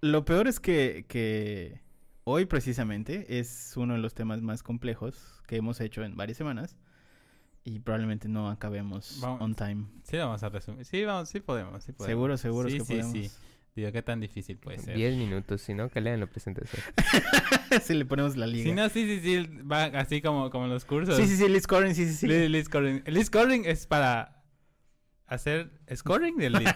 lo 0.00 0.24
peor 0.24 0.48
es 0.48 0.60
que, 0.60 1.04
que 1.08 1.80
hoy 2.24 2.46
precisamente 2.46 3.38
es 3.38 3.72
uno 3.76 3.94
de 3.94 4.00
los 4.00 4.14
temas 4.14 4.40
más 4.42 4.62
complejos 4.62 5.42
que 5.46 5.56
hemos 5.56 5.80
hecho 5.80 6.02
en 6.04 6.16
varias 6.16 6.38
semanas 6.38 6.76
y 7.64 7.80
probablemente 7.80 8.28
no 8.28 8.48
acabemos 8.50 9.18
Vamos- 9.20 9.40
on 9.42 9.54
time. 9.54 9.84
Sí, 10.04 10.16
vamos 10.16 10.42
a 10.42 10.48
resumir. 10.48 10.84
Sí, 10.86 11.04
vamos, 11.04 11.28
sí 11.28 11.40
podemos. 11.40 11.84
Sí 11.84 11.92
podemos. 11.92 12.10
Seguro, 12.10 12.36
seguro 12.38 12.68
sí, 12.70 12.78
que 12.78 12.84
sí, 12.84 12.92
podemos. 12.94 13.12
sí. 13.12 13.30
Digo, 13.76 13.92
¿qué 13.92 14.02
tan 14.02 14.18
difícil 14.20 14.56
puede 14.56 14.78
ser? 14.78 14.96
10 14.96 15.16
minutos, 15.16 15.60
si 15.62 15.74
no, 15.74 15.88
que 15.90 16.00
lean 16.00 16.18
la 16.18 16.26
presentación. 16.26 16.82
si 17.82 17.94
le 17.94 18.04
ponemos 18.04 18.36
la 18.36 18.46
Si 18.46 18.52
liga. 18.52 18.74
no, 18.74 18.88
sí, 18.88 19.04
sí, 19.06 19.20
sí. 19.20 19.46
Va 19.62 19.84
así 19.84 20.20
como, 20.20 20.50
como 20.50 20.64
en 20.64 20.70
los 20.70 20.84
cursos. 20.84 21.16
sí, 21.16 21.26
sí, 21.26 21.36
sí, 21.36 21.48
lead 21.48 21.62
scoring, 21.62 21.94
sí, 21.94 22.06
sí, 22.06 22.14
sí. 22.14 22.26
Lead- 22.26 22.48
lead 22.48 22.64
scoring. 22.64 23.02
El 23.04 23.24
scoring 23.24 23.64
es 23.66 23.86
para 23.86 24.42
hacer 25.26 25.70
scoring 25.94 26.36
del 26.38 26.52
lead. 26.64 26.74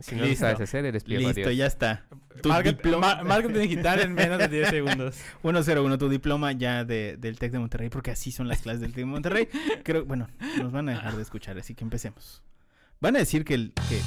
Si 0.00 0.14
no 0.14 0.22
lo 0.22 0.26
Listo. 0.28 0.44
sabes 0.44 0.60
hacer, 0.60 0.84
eres 0.84 1.04
pliego, 1.04 1.26
Listo, 1.28 1.42
adiós. 1.42 1.56
ya 1.56 1.66
está. 1.66 2.04
Tu 2.42 2.48
Market- 2.50 2.76
diploma. 2.76 3.16
ma- 3.16 3.22
marketing 3.24 3.60
digital 3.60 4.00
en 4.00 4.12
menos 4.14 4.38
de 4.38 4.48
10 4.48 4.68
segundos. 4.68 5.16
101, 5.42 5.96
tu 5.98 6.08
diploma 6.10 6.52
ya 6.52 6.84
de, 6.84 7.16
del 7.16 7.38
TEC 7.38 7.52
de 7.52 7.58
Monterrey, 7.58 7.88
porque 7.88 8.10
así 8.10 8.30
son 8.30 8.46
las 8.48 8.60
clases 8.60 8.80
del 8.82 8.90
TEC 8.92 9.04
de 9.04 9.10
Monterrey. 9.10 9.48
Creo, 9.84 10.04
bueno, 10.04 10.28
nos 10.62 10.70
van 10.72 10.88
a 10.90 10.92
dejar 10.92 11.16
de 11.16 11.22
escuchar, 11.22 11.56
así 11.58 11.74
que 11.74 11.84
empecemos. 11.84 12.42
Van 13.00 13.16
a 13.16 13.20
decir 13.20 13.44
que 13.44 13.54
el 13.54 13.72
que 13.88 14.00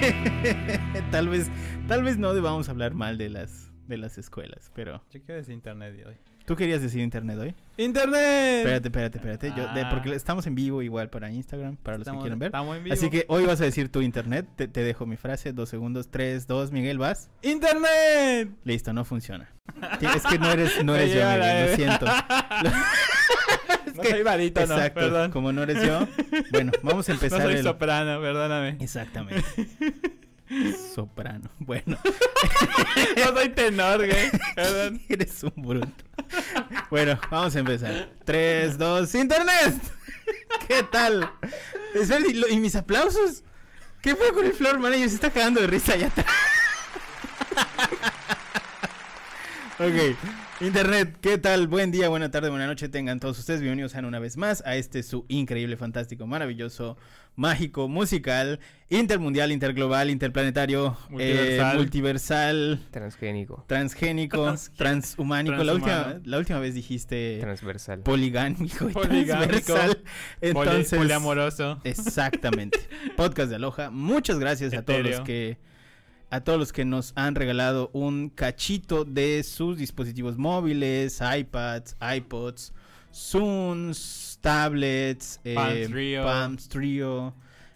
tal 1.10 1.28
vez 1.28 1.50
tal 1.88 2.02
vez 2.02 2.18
no 2.18 2.32
debamos 2.34 2.68
hablar 2.68 2.94
mal 2.94 3.18
de 3.18 3.28
las 3.28 3.70
de 3.86 3.96
las 3.96 4.18
escuelas, 4.18 4.70
pero 4.74 5.02
Yo 5.10 5.20
quiero 5.22 5.34
decir 5.40 5.52
internet 5.54 5.94
de 5.96 6.06
hoy. 6.06 6.14
Tú 6.50 6.56
querías 6.56 6.82
decir 6.82 7.00
internet 7.00 7.38
hoy? 7.38 7.54
¡Internet! 7.76 8.58
Espérate, 8.58 8.88
espérate, 8.88 9.18
espérate, 9.18 9.48
yo 9.56 9.72
de- 9.72 9.82
Ah. 9.82 9.88
porque 9.90 10.12
estamos 10.16 10.48
en 10.48 10.56
vivo 10.56 10.82
igual 10.82 11.08
para 11.08 11.30
Instagram, 11.30 11.76
para 11.76 11.96
los 11.98 12.08
que 12.08 12.18
quieren 12.18 12.40
ver. 12.40 12.48
estamos 12.48 12.76
en 12.76 12.82
vivo. 12.82 12.92
Así 12.94 13.08
que 13.08 13.24
hoy 13.28 13.44
vas 13.46 13.60
a 13.60 13.64
decir 13.64 13.88
tu 13.88 14.00
internet. 14.02 14.48
Te, 14.56 14.66
te 14.66 14.82
dejo 14.82 15.06
mi 15.06 15.16
frase. 15.16 15.52
Dos 15.52 15.68
segundos. 15.68 16.08
Tres, 16.10 16.48
dos. 16.48 16.72
Miguel, 16.72 16.98
vas. 16.98 17.30
¡Internet! 17.42 18.50
Listo, 18.64 18.92
no 18.92 19.04
funciona. 19.04 19.48
Es 20.00 20.24
que 20.24 20.40
no 20.40 20.50
eres, 20.50 20.84
no 20.84 20.96
eres 20.96 21.14
yo, 21.14 21.20
Miguel. 21.24 21.70
Lo 21.70 21.76
siento. 21.76 22.06
no 23.94 24.02
soy 24.02 24.22
Exacto. 24.74 25.00
perdón. 25.00 25.30
Como 25.30 25.52
no 25.52 25.62
eres 25.62 25.86
yo. 25.86 26.08
Bueno, 26.50 26.72
vamos 26.82 27.08
a 27.08 27.12
No 27.12 27.14
empezar 27.14 27.42
soy 27.42 27.54
el. 27.54 27.62
soprano, 27.62 28.20
perdóname. 28.20 28.76
Exactamente. 28.80 29.44
Soprano. 30.94 31.48
Bueno, 31.58 31.96
No 33.16 33.24
soy 33.34 33.48
tenor, 33.50 33.98
güey. 34.06 34.30
Eres 35.08 35.42
un 35.44 35.52
bruto. 35.62 35.88
Bueno, 36.90 37.18
vamos 37.30 37.54
a 37.54 37.58
empezar. 37.60 38.10
Tres, 38.24 38.76
dos. 38.78 39.14
¡Internet! 39.14 39.74
¿Qué 40.66 40.82
tal? 40.84 41.30
¿Y, 42.28 42.32
lo- 42.34 42.48
y 42.48 42.58
mis 42.58 42.74
aplausos? 42.76 43.42
¿Qué 44.00 44.16
fue 44.16 44.32
con 44.32 44.44
el 44.46 44.52
floor 44.52 44.78
manager? 44.78 45.08
Se 45.08 45.14
está 45.16 45.30
cagando 45.30 45.60
de 45.60 45.66
risa 45.66 45.92
allá 45.94 46.06
atrás. 46.08 46.26
Ok, 49.78 50.16
Internet, 50.60 51.16
¿qué 51.22 51.38
tal? 51.38 51.66
Buen 51.66 51.90
día, 51.90 52.08
buena 52.10 52.30
tarde, 52.30 52.50
buena 52.50 52.66
noche. 52.66 52.88
Tengan 52.90 53.18
todos 53.18 53.38
ustedes 53.38 53.60
bienvenidos 53.60 53.92
sean 53.92 54.04
una 54.04 54.18
vez 54.18 54.36
más 54.36 54.62
a 54.66 54.76
este 54.76 55.02
su 55.02 55.24
increíble, 55.28 55.76
fantástico, 55.78 56.26
maravilloso, 56.26 56.98
mágico, 57.36 57.88
musical, 57.88 58.60
intermundial, 58.90 59.50
interglobal, 59.52 60.10
interplanetario, 60.10 60.96
Multiversal. 61.08 61.74
eh, 61.74 61.78
multiversal, 61.78 62.80
Transgénico, 62.90 63.64
transgénico, 63.66 64.46
Transgé- 64.46 64.76
transhumánico. 64.76 65.62
La 65.64 65.72
última, 65.74 66.20
la 66.24 66.38
última 66.38 66.58
vez 66.58 66.74
dijiste 66.74 67.38
transversal. 67.40 68.00
poligámico 68.00 68.90
y 68.90 68.92
Poligámico. 68.92 69.48
transversal. 69.48 69.96
Poli- 69.96 70.04
Entonces, 70.42 70.98
poliamoroso. 70.98 71.80
Exactamente. 71.84 72.78
Podcast 73.16 73.48
de 73.50 73.56
Aloha. 73.56 73.90
Muchas 73.90 74.38
gracias 74.38 74.74
a 74.74 74.82
todos 74.84 75.00
los 75.02 75.20
que 75.20 75.58
a 76.32 76.42
todos 76.42 76.58
los 76.60 76.72
que 76.72 76.84
nos 76.84 77.12
han 77.16 77.34
regalado 77.34 77.90
un 77.92 78.28
cachito 78.28 79.04
de 79.04 79.42
sus 79.42 79.76
dispositivos 79.78 80.38
móviles, 80.38 81.20
iPads, 81.20 81.96
iPods, 82.16 82.72
Zooms, 83.12 84.38
tablets, 84.40 85.40
eh, 85.44 85.54
Palm 85.54 85.90
Trio. 85.90 86.22
Palms 86.24 86.68
Trio, 86.68 87.34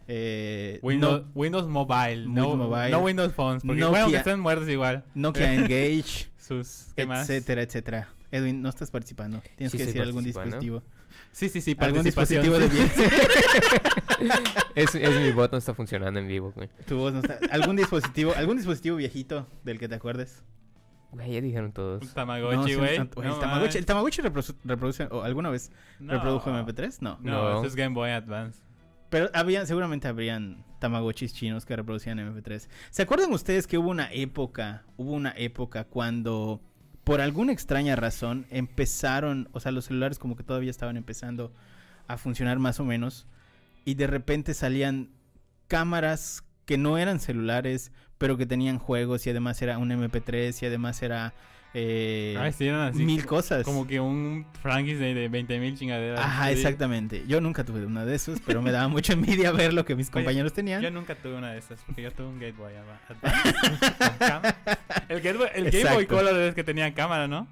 eh, 0.08 0.78
Windows, 0.82 1.22
no- 1.22 1.30
Windows 1.34 1.66
Mobile. 1.68 2.26
No, 2.26 2.50
Windows 2.50 2.68
Mobile. 2.70 2.90
no 2.90 2.98
Windows 3.00 3.32
Phones. 3.32 3.62
Porque 3.64 3.80
Nokia. 3.80 3.90
bueno, 3.90 4.10
que 4.10 4.16
están 4.16 4.40
muertos 4.40 4.68
igual. 4.68 5.04
Nokia 5.14 5.52
Engage, 5.54 6.28
Sus. 6.38 6.86
¿Qué 6.96 7.06
más? 7.06 7.28
etcétera, 7.28 7.62
etcétera. 7.62 8.08
Edwin, 8.30 8.62
no 8.62 8.68
estás 8.68 8.90
participando. 8.90 9.40
Tienes 9.56 9.70
Sí 9.72 9.78
que 9.78 9.86
decir 9.86 10.02
algún 10.02 10.24
dispositivo. 10.24 10.82
Sí, 11.30 11.48
sí, 11.48 11.60
sí. 11.60 11.76
Algún 11.78 12.02
dispositivo 12.02 12.58
de 12.58 12.68
bien. 12.68 12.90
es, 14.74 14.94
es 14.94 15.20
mi 15.20 15.30
bot, 15.32 15.52
no 15.52 15.58
está 15.58 15.74
funcionando 15.74 16.18
en 16.20 16.26
vivo, 16.28 16.52
güey. 16.54 16.68
Tu 16.86 16.96
voz 16.96 17.12
no 17.12 17.20
está. 17.20 17.38
Algún 17.50 17.76
dispositivo, 17.76 18.32
algún 18.36 18.56
dispositivo 18.56 18.96
viejito 18.96 19.46
del 19.64 19.78
que 19.78 19.88
te 19.88 19.94
acuerdes. 19.94 20.42
Güey, 21.14 21.32
ya 21.32 21.40
dijeron 21.40 21.66
Un 21.66 21.72
todos. 21.72 22.02
No, 22.04 22.10
Tamagotchi, 22.12 22.72
sí, 22.72 22.74
güey. 22.78 22.94
el, 22.96 22.98
No 23.04 23.08
Tamagotchi, 23.08 23.46
mames. 23.46 23.74
¿El 23.76 23.86
Tamagotchi 23.86 24.22
reprodu- 24.22 24.56
reproduce 24.64 25.04
o 25.10 25.22
alguna 25.22 25.50
vez 25.50 25.70
No. 26.00 26.12
reprodujo 26.12 26.50
MP3? 26.50 26.98
No. 27.00 27.18
No, 27.22 27.30
No. 27.32 27.58
eso 27.58 27.66
es 27.66 27.76
Game 27.76 27.94
Boy 27.94 28.10
Advance. 28.10 28.60
Pero 29.10 29.30
había, 29.32 29.64
seguramente 29.64 30.08
habrían 30.08 30.64
Tamagotchis 30.80 31.32
chinos 31.34 31.64
que 31.64 31.76
reproducían 31.76 32.18
MP3. 32.18 32.68
¿Se 32.90 33.02
acuerdan 33.02 33.32
ustedes 33.32 33.66
que 33.66 33.78
hubo 33.78 33.90
una 33.90 34.12
época, 34.12 34.82
hubo 34.96 35.12
una 35.12 35.32
época 35.36 35.84
cuando 35.84 36.60
por 37.04 37.20
alguna 37.20 37.52
extraña 37.52 37.96
razón 37.96 38.46
empezaron, 38.50 39.48
o 39.52 39.60
sea, 39.60 39.70
los 39.72 39.84
celulares 39.84 40.18
como 40.18 40.36
que 40.36 40.42
todavía 40.42 40.70
estaban 40.70 40.96
empezando 40.96 41.52
a 42.08 42.16
funcionar 42.16 42.58
más 42.58 42.80
o 42.80 42.84
menos 42.84 43.26
y 43.84 43.94
de 43.94 44.06
repente 44.06 44.52
salían 44.54 45.10
cámaras 45.68 46.42
que 46.66 46.78
no 46.78 46.98
eran 46.98 47.20
celulares, 47.20 47.92
pero 48.18 48.36
que 48.36 48.46
tenían 48.46 48.78
juegos 48.78 49.26
y 49.26 49.30
además 49.30 49.60
era 49.62 49.78
un 49.78 49.90
MP3 49.90 50.62
y 50.62 50.66
además 50.66 51.02
era 51.02 51.34
eh, 51.76 52.36
Ay, 52.38 52.52
sí, 52.52 52.68
eran 52.68 52.82
así. 52.82 53.04
mil 53.04 53.26
cosas. 53.26 53.64
Como 53.64 53.84
que 53.84 53.98
un 53.98 54.46
Frankis 54.62 54.96
de, 55.00 55.12
de 55.12 55.28
20 55.28 55.58
mil 55.58 55.76
chingaderas. 55.76 56.20
Ajá, 56.20 56.52
exactamente. 56.52 57.24
Yo 57.26 57.40
nunca 57.40 57.64
tuve 57.64 57.84
una 57.84 58.04
de 58.04 58.14
esos, 58.14 58.40
pero 58.46 58.62
me 58.62 58.70
daba 58.70 58.86
mucha 58.86 59.12
envidia 59.12 59.50
ver 59.50 59.74
lo 59.74 59.84
que 59.84 59.96
mis 59.96 60.06
Oye, 60.06 60.12
compañeros 60.12 60.52
tenían. 60.52 60.80
Yo 60.82 60.92
nunca 60.92 61.16
tuve 61.16 61.34
una 61.34 61.50
de 61.52 61.58
esas, 61.58 61.80
porque 61.84 62.02
yo 62.02 62.12
tuve 62.12 62.28
un 62.28 62.38
Game 62.38 62.52
Boy 62.52 62.74
Advance. 62.74 63.98
con 63.98 64.18
cámara. 64.18 64.56
el 65.08 65.20
Game 65.20 65.38
Boy, 65.38 65.48
el 65.52 65.70
Game 65.72 65.94
Boy. 65.94 66.06
Color 66.06 66.36
es 66.42 66.54
que 66.54 66.62
tenía 66.62 66.94
cámara, 66.94 67.26
¿no? 67.26 67.48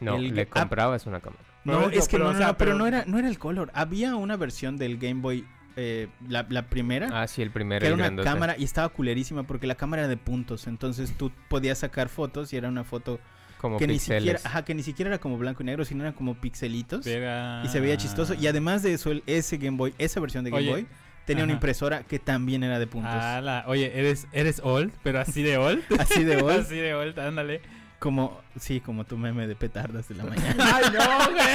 No, 0.00 0.16
El 0.16 0.34
le 0.34 0.42
ah, 0.42 0.46
comprabas 0.46 1.06
una 1.06 1.18
cámara. 1.20 1.42
No, 1.64 1.90
es 1.90 2.06
que 2.06 2.16
pero, 2.18 2.24
no, 2.24 2.30
o 2.30 2.32
no, 2.34 2.38
sea, 2.38 2.46
no, 2.48 2.56
pero 2.58 2.70
pero- 2.72 2.78
no 2.78 2.86
era, 2.86 3.04
no 3.06 3.18
era 3.18 3.28
el 3.28 3.38
color. 3.38 3.72
Había 3.74 4.14
una 4.14 4.36
versión 4.36 4.76
del 4.76 4.98
Game 4.98 5.20
Boy, 5.20 5.44
eh, 5.76 6.08
la, 6.28 6.46
la 6.48 6.66
primera, 6.66 7.08
Ah, 7.12 7.26
sí, 7.26 7.42
el 7.42 7.50
primero, 7.50 7.80
que 7.80 7.86
era 7.86 7.94
una 7.94 8.04
grandote. 8.04 8.28
cámara 8.28 8.54
y 8.58 8.64
estaba 8.64 8.88
culerísima 8.90 9.42
porque 9.44 9.66
la 9.66 9.74
cámara 9.74 10.02
era 10.02 10.08
de 10.08 10.16
puntos. 10.16 10.66
Entonces 10.66 11.12
tú 11.16 11.30
podías 11.48 11.78
sacar 11.78 12.08
fotos 12.08 12.52
y 12.52 12.56
era 12.56 12.68
una 12.68 12.84
foto 12.84 13.20
Como 13.58 13.78
que 13.78 13.86
ni 13.86 13.94
pixeles. 13.94 14.22
siquiera, 14.22 14.40
ajá, 14.44 14.64
que 14.64 14.74
ni 14.74 14.82
siquiera 14.82 15.08
era 15.10 15.18
como 15.18 15.38
blanco 15.38 15.62
y 15.62 15.66
negro, 15.66 15.84
sino 15.84 16.02
eran 16.02 16.12
como 16.14 16.34
pixelitos. 16.34 17.06
Y 17.06 17.68
se 17.68 17.80
veía 17.80 17.96
chistoso. 17.96 18.34
Y 18.34 18.46
además 18.46 18.82
de 18.82 18.92
eso, 18.94 19.10
el, 19.12 19.22
ese 19.26 19.56
Game 19.58 19.76
Boy, 19.76 19.94
esa 19.98 20.20
versión 20.20 20.44
de 20.44 20.50
Game 20.50 20.62
Oye, 20.62 20.70
Boy, 20.70 20.86
tenía 21.24 21.44
una 21.44 21.52
impresora 21.52 22.02
que 22.02 22.18
también 22.18 22.62
era 22.64 22.78
de 22.78 22.86
puntos. 22.86 23.12
Ala, 23.12 23.64
Oye, 23.68 23.92
eres, 23.98 24.26
eres 24.32 24.60
old, 24.64 24.92
pero 25.02 25.20
así 25.20 25.42
de 25.42 25.56
old. 25.56 25.82
Así 25.98 26.24
de 26.24 26.36
old. 26.36 26.60
así 26.66 26.74
de 26.76 26.94
old, 26.94 27.18
ándale. 27.18 27.60
Como, 27.98 28.40
sí, 28.58 28.80
como 28.80 29.04
tu 29.04 29.16
meme 29.16 29.46
de 29.46 29.54
petardas 29.54 30.08
de 30.08 30.16
la 30.16 30.24
mañana. 30.30 30.56
Ay, 30.74 30.84
no, 30.92 31.30
güey. 31.32 31.46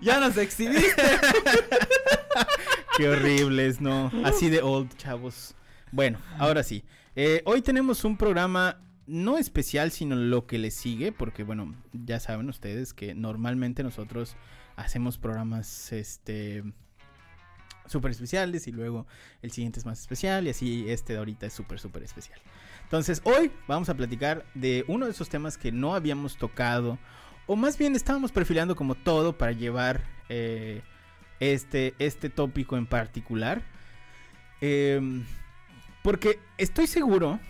ya 0.00 0.20
nos 0.20 0.36
exhibiste. 0.36 1.02
Qué 3.00 3.08
horribles, 3.08 3.80
no. 3.80 4.12
Así 4.24 4.50
de 4.50 4.60
old, 4.60 4.94
chavos. 4.98 5.54
Bueno, 5.90 6.18
ahora 6.36 6.62
sí. 6.62 6.84
Eh, 7.16 7.40
hoy 7.46 7.62
tenemos 7.62 8.04
un 8.04 8.18
programa 8.18 8.82
no 9.06 9.38
especial, 9.38 9.90
sino 9.90 10.16
lo 10.16 10.46
que 10.46 10.58
le 10.58 10.70
sigue, 10.70 11.10
porque 11.10 11.42
bueno, 11.42 11.74
ya 11.94 12.20
saben 12.20 12.50
ustedes 12.50 12.92
que 12.92 13.14
normalmente 13.14 13.82
nosotros 13.82 14.36
hacemos 14.76 15.16
programas, 15.16 15.92
este, 15.92 16.62
súper 17.86 18.10
especiales 18.10 18.68
y 18.68 18.72
luego 18.72 19.06
el 19.40 19.50
siguiente 19.50 19.80
es 19.80 19.86
más 19.86 19.98
especial 19.98 20.46
y 20.46 20.50
así 20.50 20.84
este 20.90 21.14
de 21.14 21.20
ahorita 21.20 21.46
es 21.46 21.54
súper, 21.54 21.80
súper 21.80 22.02
especial. 22.02 22.38
Entonces, 22.82 23.22
hoy 23.24 23.50
vamos 23.66 23.88
a 23.88 23.94
platicar 23.94 24.44
de 24.52 24.84
uno 24.88 25.06
de 25.06 25.12
esos 25.12 25.30
temas 25.30 25.56
que 25.56 25.72
no 25.72 25.94
habíamos 25.94 26.36
tocado, 26.36 26.98
o 27.46 27.56
más 27.56 27.78
bien 27.78 27.96
estábamos 27.96 28.30
perfilando 28.30 28.76
como 28.76 28.94
todo 28.94 29.38
para 29.38 29.52
llevar 29.52 30.04
eh, 30.28 30.82
este, 31.40 31.94
este 31.98 32.30
tópico 32.30 32.76
en 32.76 32.86
particular. 32.86 33.62
Em, 34.60 35.24
porque 36.02 36.38
estoy 36.58 36.86
seguro, 36.86 37.40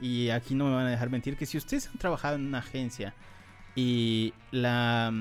y 0.00 0.30
aquí 0.30 0.54
no 0.54 0.66
me 0.66 0.74
van 0.74 0.86
a 0.86 0.90
dejar 0.90 1.10
mentir, 1.10 1.36
que 1.36 1.46
si 1.46 1.56
ustedes 1.56 1.88
han 1.88 1.98
trabajado 1.98 2.36
en 2.36 2.46
una 2.46 2.58
agencia 2.58 3.14
y 3.74 4.34
la 4.50 5.12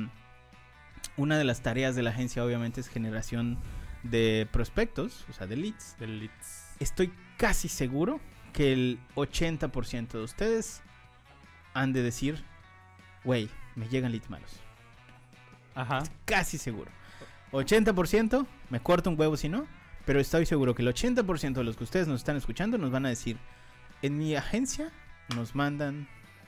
una 1.17 1.37
de 1.37 1.43
las 1.43 1.61
tareas 1.61 1.95
de 1.95 2.03
la 2.03 2.09
agencia 2.09 2.43
obviamente 2.43 2.81
es 2.81 2.89
generación 2.89 3.57
de 4.03 4.47
prospectos, 4.51 5.25
o 5.29 5.33
sea, 5.33 5.47
de 5.47 5.55
leads, 5.55 5.95
estoy 6.79 7.13
casi 7.37 7.69
seguro 7.69 8.19
que 8.53 8.73
el 8.73 8.99
80% 9.15 10.09
de 10.09 10.23
ustedes 10.23 10.81
han 11.73 11.93
de 11.93 12.01
decir, 12.03 12.43
güey, 13.23 13.49
me 13.75 13.87
llegan 13.87 14.11
leads 14.11 14.29
malos. 14.29 14.51
Ajá. 15.73 16.03
Casi 16.25 16.57
seguro. 16.57 16.91
80% 17.55 18.45
me 18.69 18.79
corta 18.79 19.09
un 19.09 19.19
huevo 19.19 19.37
si 19.37 19.49
no, 19.49 19.67
pero 20.05 20.19
estoy 20.19 20.45
seguro 20.45 20.75
que 20.75 20.81
el 20.81 20.89
80% 20.89 21.53
de 21.53 21.63
los 21.63 21.77
que 21.77 21.83
ustedes 21.83 22.07
nos 22.07 22.21
están 22.21 22.37
escuchando 22.37 22.77
nos 22.77 22.91
van 22.91 23.05
a 23.05 23.09
decir, 23.09 23.37
en 24.01 24.17
mi 24.17 24.35
agencia 24.35 24.91
nos 25.35 25.55
mandan 25.55 26.07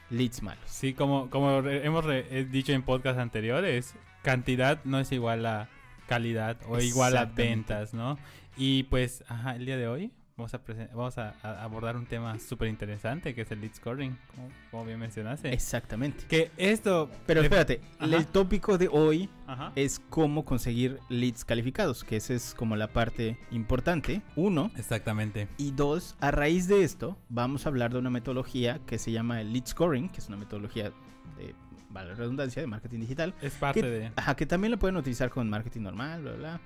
leads 0.10 0.42
malos. 0.42 0.64
Sí, 0.70 0.94
como, 0.94 1.30
como 1.30 1.60
hemos 1.60 2.06
eh, 2.08 2.48
dicho 2.50 2.72
en 2.72 2.84
podcast 2.84 3.20
anteriores, 3.20 3.96
cantidad 4.22 4.84
no 4.84 5.00
es 5.00 5.12
igual 5.12 5.46
a 5.46 5.70
calidad 6.08 6.58
o 6.68 6.80
igual 6.80 7.18
a 7.18 7.26
ventas, 7.26 7.94
¿no? 7.94 8.18
Y 8.56 8.84
pues, 8.84 9.24
ajá, 9.28 9.56
el 9.56 9.66
día 9.66 9.78
de 9.78 9.88
hoy 9.88 10.12
vamos 10.38 10.54
a, 10.54 10.62
vamos 10.94 11.18
a, 11.18 11.34
a 11.42 11.64
abordar 11.64 11.98
un 11.98 12.06
tema 12.06 12.38
súper 12.38 12.68
interesante 12.68 13.34
que 13.34 13.42
es 13.42 13.52
el 13.52 13.60
lead 13.60 13.74
scoring, 13.74 14.16
como, 14.36 14.50
como 14.70 14.86
bien 14.86 15.00
mencionaste. 15.00 15.52
Exactamente. 15.52 16.26
Que 16.28 16.52
esto... 16.58 17.10
Pero 17.26 17.42
espérate, 17.42 17.82
ajá. 17.98 18.16
el 18.16 18.28
tópico 18.28 18.78
de 18.78 18.88
hoy 18.88 19.30
Ajá. 19.48 19.72
es 19.76 20.00
cómo 20.10 20.46
conseguir 20.46 21.00
leads 21.10 21.44
calificados, 21.44 22.04
que 22.04 22.18
esa 22.18 22.36
es 22.36 22.54
como 22.54 22.76
la 22.76 22.88
parte 22.88 23.40
importante, 23.50 24.22
uno. 24.36 24.72
Exactamente. 24.78 25.48
Y 25.58 25.72
dos, 25.72 26.16
a 26.20 26.30
raíz 26.30 26.68
de 26.68 26.84
esto, 26.84 27.18
vamos 27.30 27.66
a 27.66 27.70
hablar 27.70 27.92
de 27.92 27.98
una 27.98 28.12
metodología 28.12 28.80
que 28.86 29.00
se 29.00 29.12
llama 29.12 29.42
el 29.42 29.52
lead 29.52 29.66
scoring, 29.66 30.08
que 30.10 30.20
es 30.20 30.28
una 30.28 30.38
metodología 30.38 30.92
de, 31.38 31.56
vale 31.90 32.14
redundancia, 32.14 32.62
de 32.62 32.68
marketing 32.68 33.00
digital. 33.00 33.34
Es 33.42 33.54
parte 33.54 33.82
que, 33.82 33.88
de... 33.88 34.12
Ajá, 34.16 34.36
que 34.36 34.46
también 34.46 34.70
la 34.70 34.78
pueden 34.78 34.98
utilizar 34.98 35.32
con 35.32 35.50
marketing 35.50 35.82
normal, 35.82 36.22
bla, 36.22 36.32
bla, 36.34 36.40
bla. 36.40 36.62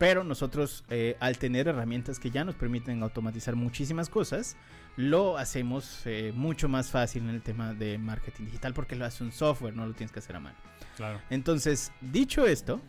Pero 0.00 0.24
nosotros, 0.24 0.82
eh, 0.88 1.18
al 1.20 1.36
tener 1.36 1.68
herramientas 1.68 2.18
que 2.18 2.30
ya 2.30 2.42
nos 2.42 2.54
permiten 2.54 3.02
automatizar 3.02 3.54
muchísimas 3.54 4.08
cosas, 4.08 4.56
lo 4.96 5.36
hacemos 5.36 6.00
eh, 6.06 6.32
mucho 6.34 6.70
más 6.70 6.90
fácil 6.90 7.24
en 7.24 7.28
el 7.28 7.42
tema 7.42 7.74
de 7.74 7.98
marketing 7.98 8.46
digital 8.46 8.72
porque 8.72 8.96
lo 8.96 9.04
hace 9.04 9.22
un 9.22 9.30
software, 9.30 9.76
no 9.76 9.84
lo 9.84 9.92
tienes 9.92 10.10
que 10.10 10.20
hacer 10.20 10.36
a 10.36 10.40
mano. 10.40 10.56
Claro. 10.96 11.20
Entonces, 11.28 11.92
dicho 12.00 12.46
esto, 12.46 12.80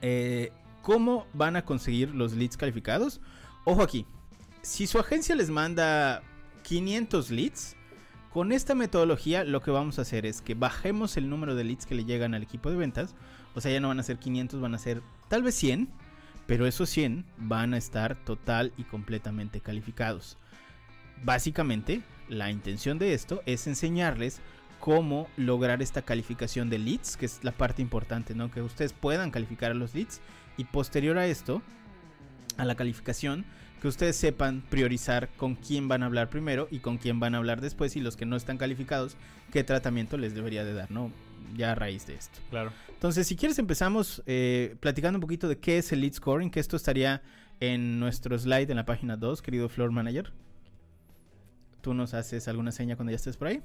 eh, 0.00 0.52
¿cómo 0.80 1.26
van 1.34 1.54
a 1.54 1.66
conseguir 1.66 2.14
los 2.14 2.32
leads 2.32 2.56
calificados? 2.56 3.20
Ojo 3.66 3.82
aquí, 3.82 4.06
si 4.62 4.86
su 4.86 4.98
agencia 4.98 5.34
les 5.34 5.50
manda 5.50 6.22
500 6.62 7.30
leads, 7.30 7.76
con 8.32 8.52
esta 8.52 8.74
metodología 8.74 9.44
lo 9.44 9.60
que 9.60 9.70
vamos 9.70 9.98
a 9.98 10.02
hacer 10.02 10.24
es 10.24 10.40
que 10.40 10.54
bajemos 10.54 11.18
el 11.18 11.28
número 11.28 11.54
de 11.54 11.64
leads 11.64 11.84
que 11.84 11.94
le 11.94 12.06
llegan 12.06 12.32
al 12.32 12.42
equipo 12.42 12.70
de 12.70 12.76
ventas. 12.76 13.14
O 13.54 13.60
sea, 13.60 13.70
ya 13.70 13.80
no 13.80 13.88
van 13.88 14.00
a 14.00 14.02
ser 14.02 14.18
500, 14.18 14.62
van 14.62 14.74
a 14.74 14.78
ser 14.78 15.02
tal 15.28 15.42
vez 15.42 15.54
100, 15.54 15.88
pero 16.46 16.66
esos 16.66 16.88
100 16.90 17.24
van 17.38 17.74
a 17.74 17.78
estar 17.78 18.16
total 18.16 18.72
y 18.76 18.84
completamente 18.84 19.60
calificados. 19.60 20.38
Básicamente, 21.24 22.02
la 22.28 22.50
intención 22.50 22.98
de 22.98 23.14
esto 23.14 23.42
es 23.46 23.66
enseñarles 23.66 24.40
cómo 24.80 25.28
lograr 25.36 25.82
esta 25.82 26.02
calificación 26.02 26.70
de 26.70 26.78
leads, 26.78 27.16
que 27.16 27.26
es 27.26 27.42
la 27.42 27.52
parte 27.52 27.82
importante, 27.82 28.34
¿no? 28.34 28.50
Que 28.50 28.62
ustedes 28.62 28.92
puedan 28.92 29.30
calificar 29.30 29.70
a 29.70 29.74
los 29.74 29.94
leads 29.94 30.20
y 30.56 30.64
posterior 30.64 31.18
a 31.18 31.26
esto, 31.26 31.62
a 32.56 32.64
la 32.64 32.74
calificación, 32.74 33.44
que 33.80 33.88
ustedes 33.88 34.16
sepan 34.16 34.62
priorizar 34.68 35.28
con 35.36 35.54
quién 35.54 35.88
van 35.88 36.02
a 36.02 36.06
hablar 36.06 36.30
primero 36.30 36.68
y 36.70 36.78
con 36.78 36.98
quién 36.98 37.20
van 37.20 37.34
a 37.34 37.38
hablar 37.38 37.60
después 37.60 37.96
y 37.96 38.00
los 38.00 38.16
que 38.16 38.26
no 38.26 38.36
están 38.36 38.58
calificados, 38.58 39.16
qué 39.52 39.64
tratamiento 39.64 40.16
les 40.18 40.34
debería 40.34 40.64
de 40.64 40.74
dar, 40.74 40.90
¿no? 40.90 41.12
Ya 41.54 41.72
a 41.72 41.74
raíz 41.74 42.06
de 42.06 42.14
esto. 42.14 42.40
Claro. 42.50 42.72
Entonces, 42.88 43.26
si 43.26 43.36
quieres 43.36 43.58
empezamos 43.58 44.22
eh, 44.26 44.76
platicando 44.80 45.18
un 45.18 45.20
poquito 45.20 45.48
de 45.48 45.58
qué 45.58 45.78
es 45.78 45.92
el 45.92 46.00
lead 46.00 46.14
scoring, 46.14 46.50
que 46.50 46.60
esto 46.60 46.76
estaría 46.76 47.22
en 47.60 48.00
nuestro 48.00 48.38
slide 48.38 48.70
en 48.70 48.76
la 48.76 48.84
página 48.84 49.16
2, 49.16 49.42
querido 49.42 49.68
Floor 49.68 49.92
Manager. 49.92 50.32
¿Tú 51.80 51.94
nos 51.94 52.14
haces 52.14 52.48
alguna 52.48 52.72
seña 52.72 52.96
cuando 52.96 53.12
ya 53.12 53.16
estés 53.16 53.36
por 53.36 53.48
ahí? 53.48 53.62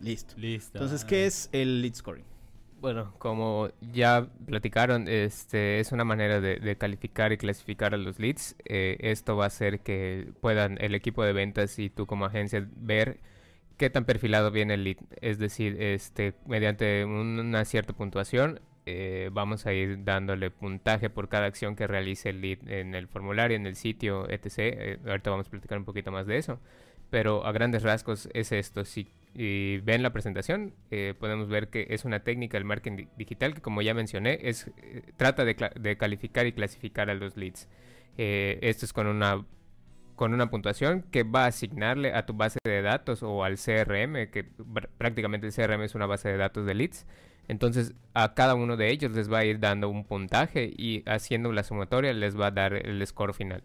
Listo. 0.00 0.34
Listo. 0.36 0.78
Entonces, 0.78 1.04
¿qué 1.04 1.26
es 1.26 1.48
el 1.52 1.82
lead 1.82 1.94
scoring? 1.94 2.24
Bueno, 2.80 3.14
como 3.18 3.70
ya 3.80 4.28
platicaron, 4.46 5.08
este 5.08 5.80
es 5.80 5.92
una 5.92 6.04
manera 6.04 6.40
de, 6.40 6.56
de 6.56 6.76
calificar 6.76 7.32
y 7.32 7.38
clasificar 7.38 7.94
a 7.94 7.96
los 7.96 8.18
leads. 8.18 8.56
Eh, 8.66 8.98
esto 9.00 9.36
va 9.36 9.44
a 9.44 9.46
hacer 9.46 9.80
que 9.80 10.32
puedan 10.42 10.76
el 10.80 10.94
equipo 10.94 11.24
de 11.24 11.32
ventas 11.32 11.78
y 11.78 11.88
tú 11.88 12.06
como 12.06 12.26
agencia 12.26 12.68
ver 12.76 13.20
qué 13.76 13.90
tan 13.90 14.04
perfilado 14.04 14.50
viene 14.50 14.74
el 14.74 14.84
lead. 14.84 14.96
Es 15.20 15.38
decir, 15.38 15.80
este 15.80 16.34
mediante 16.46 17.04
un- 17.04 17.38
una 17.40 17.64
cierta 17.64 17.92
puntuación 17.92 18.60
eh, 18.86 19.30
vamos 19.32 19.64
a 19.66 19.72
ir 19.72 20.04
dándole 20.04 20.50
puntaje 20.50 21.08
por 21.10 21.28
cada 21.30 21.46
acción 21.46 21.74
que 21.74 21.86
realice 21.86 22.28
el 22.30 22.40
lead 22.42 22.58
en 22.68 22.94
el 22.94 23.08
formulario, 23.08 23.56
en 23.56 23.66
el 23.66 23.76
sitio, 23.76 24.28
etc. 24.28 24.48
Eh, 24.58 24.98
ahorita 25.06 25.30
vamos 25.30 25.46
a 25.48 25.50
platicar 25.50 25.78
un 25.78 25.84
poquito 25.86 26.12
más 26.12 26.26
de 26.26 26.36
eso. 26.38 26.60
Pero 27.10 27.46
a 27.46 27.52
grandes 27.52 27.82
rasgos 27.82 28.28
es 28.34 28.50
esto. 28.52 28.84
Si 28.84 29.08
ven 29.84 30.02
la 30.02 30.12
presentación, 30.12 30.74
eh, 30.90 31.14
podemos 31.18 31.48
ver 31.48 31.68
que 31.68 31.86
es 31.90 32.04
una 32.04 32.20
técnica 32.20 32.56
del 32.58 32.64
marketing 32.64 32.96
di- 32.96 33.08
digital 33.16 33.54
que, 33.54 33.60
como 33.62 33.82
ya 33.82 33.94
mencioné, 33.94 34.38
es, 34.42 34.70
eh, 34.82 35.02
trata 35.16 35.44
de, 35.44 35.54
calificar 35.96 36.46
y 36.46 36.52
clasificar 36.52 37.10
a 37.10 37.14
los 37.14 37.36
leads. 37.36 37.68
Esto 38.16 38.84
es 38.86 38.92
con 38.92 39.06
una, 39.06 39.44
con 40.16 40.32
una 40.34 40.50
puntuación 40.50 41.02
que 41.10 41.22
va 41.24 41.44
a 41.44 41.48
asignarle 41.48 42.12
a 42.14 42.26
tu 42.26 42.34
base 42.34 42.58
de 42.64 42.82
datos 42.82 43.22
o 43.22 43.44
al 43.44 43.56
CRM, 43.56 44.30
que 44.30 44.46
pr- 44.56 44.88
prácticamente 44.98 45.46
el 45.46 45.52
CRM 45.52 45.82
es 45.82 45.94
una 45.94 46.06
base 46.06 46.28
de 46.28 46.36
datos 46.36 46.66
de 46.66 46.74
leads. 46.74 47.06
Entonces, 47.48 47.94
a 48.14 48.34
cada 48.34 48.54
uno 48.54 48.76
de 48.76 48.90
ellos 48.90 49.12
les 49.12 49.30
va 49.30 49.38
a 49.38 49.44
ir 49.44 49.60
dando 49.60 49.88
un 49.88 50.04
puntaje 50.04 50.72
y 50.76 51.02
haciendo 51.06 51.52
la 51.52 51.62
sumatoria 51.62 52.12
les 52.12 52.38
va 52.38 52.46
a 52.46 52.50
dar 52.50 52.74
el 52.74 53.06
score 53.06 53.34
final. 53.34 53.62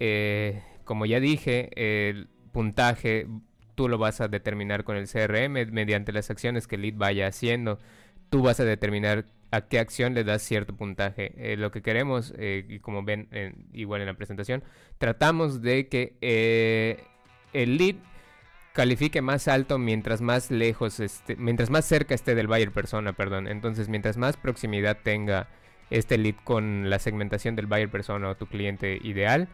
Eh, 0.00 0.62
como 0.84 1.06
ya 1.06 1.20
dije, 1.20 1.70
el 1.76 2.28
puntaje 2.52 3.26
tú 3.74 3.88
lo 3.88 3.98
vas 3.98 4.20
a 4.20 4.28
determinar 4.28 4.84
con 4.84 4.96
el 4.96 5.08
CRM 5.08 5.70
mediante 5.72 6.12
las 6.12 6.30
acciones 6.30 6.66
que 6.66 6.76
el 6.76 6.82
lead 6.82 6.94
vaya 6.96 7.26
haciendo. 7.26 7.78
Tú 8.30 8.42
vas 8.42 8.60
a 8.60 8.64
determinar 8.64 9.26
a 9.50 9.62
qué 9.62 9.78
acción 9.78 10.14
le 10.14 10.24
das 10.24 10.42
cierto 10.42 10.74
puntaje. 10.76 11.32
Eh, 11.36 11.56
lo 11.56 11.70
que 11.70 11.82
queremos, 11.82 12.34
eh, 12.38 12.64
y 12.68 12.78
como 12.80 13.02
ven 13.04 13.28
en- 13.30 13.66
igual 13.72 14.00
en 14.00 14.06
la 14.08 14.14
presentación, 14.14 14.62
tratamos 14.98 15.62
de 15.62 15.88
que 15.88 16.16
eh, 16.20 17.04
el 17.52 17.76
lead 17.76 17.96
califique 18.72 19.22
más 19.22 19.48
alto 19.48 19.78
mientras 19.78 20.20
más 20.20 20.50
lejos 20.50 21.00
esté, 21.00 21.36
mientras 21.36 21.70
más 21.70 21.84
cerca 21.86 22.14
esté 22.14 22.34
del 22.34 22.46
buyer 22.46 22.72
persona, 22.72 23.12
perdón. 23.14 23.48
Entonces, 23.48 23.88
mientras 23.88 24.16
más 24.18 24.36
proximidad 24.36 24.98
tenga 25.02 25.48
este 25.88 26.18
lead 26.18 26.34
con 26.44 26.90
la 26.90 26.98
segmentación 26.98 27.56
del 27.56 27.66
buyer 27.66 27.88
persona 27.88 28.28
o 28.28 28.34
tu 28.36 28.46
cliente 28.46 28.98
ideal, 29.02 29.48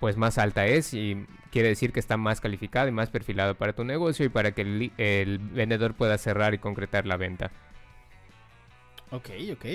pues 0.00 0.16
más 0.16 0.36
alta 0.36 0.66
es 0.66 0.92
y 0.94 1.24
quiere 1.52 1.68
decir 1.68 1.92
que 1.92 2.00
está 2.00 2.16
más 2.16 2.40
calificado 2.40 2.88
y 2.88 2.92
más 2.92 3.08
perfilado 3.08 3.54
para 3.54 3.72
tu 3.72 3.84
negocio 3.84 4.26
y 4.26 4.28
para 4.28 4.50
que 4.50 4.62
el 4.62 5.38
vendedor 5.38 5.94
pueda 5.94 6.18
cerrar 6.18 6.54
y 6.54 6.58
concretar 6.58 7.06
la 7.06 7.16
venta. 7.16 7.50
Ok, 9.10 9.30
ok. 9.52 9.66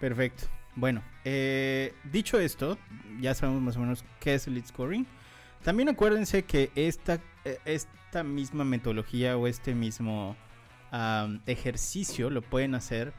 Perfecto. 0.00 0.44
Bueno, 0.76 1.02
eh, 1.24 1.94
dicho 2.04 2.38
esto, 2.38 2.78
ya 3.20 3.34
sabemos 3.34 3.62
más 3.62 3.76
o 3.76 3.80
menos 3.80 4.04
qué 4.20 4.34
es 4.34 4.46
el 4.46 4.54
lead 4.54 4.66
scoring. 4.66 5.06
También 5.62 5.88
acuérdense 5.88 6.44
que 6.44 6.70
esta, 6.76 7.20
eh, 7.44 7.58
esta 7.64 8.22
misma 8.22 8.64
metodología 8.64 9.36
o 9.36 9.46
este 9.46 9.74
mismo 9.74 10.36
ejercicio 11.46 12.30
lo 12.30 12.40
pueden 12.40 12.74
hacer 12.74 13.12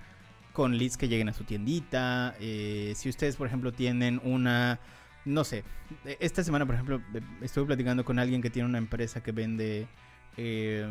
con 0.54 0.78
leads 0.78 0.98
que 0.98 1.08
lleguen 1.08 1.30
a 1.30 1.34
su 1.34 1.44
tiendita. 1.44 2.36
eh, 2.40 2.94
si 2.96 3.10
ustedes, 3.10 3.36
por 3.36 3.48
ejemplo, 3.48 3.72
tienen 3.72 4.20
una, 4.24 4.80
no 5.26 5.44
sé, 5.44 5.64
eh, 6.06 6.18
esta 6.20 6.44
semana, 6.44 6.66
por 6.66 6.76
ejemplo, 6.76 7.02
estuve 7.42 7.66
platicando 7.68 8.04
con 8.04 8.20
alguien 8.20 8.42
que 8.42 8.50
tiene 8.50 8.68
una 8.68 8.78
empresa 8.78 9.22
que 9.22 9.32
vende 9.32 9.88
eh, 10.38 10.88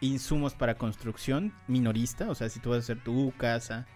insumos 0.00 0.54
para 0.54 0.76
construcción 0.76 1.52
minorista. 1.68 2.30
O 2.30 2.34
sea, 2.34 2.48
si 2.48 2.60
tú 2.60 2.70
vas 2.70 2.76
a 2.76 2.80
hacer 2.80 3.02
tu 3.02 3.32
casa, 3.36 3.86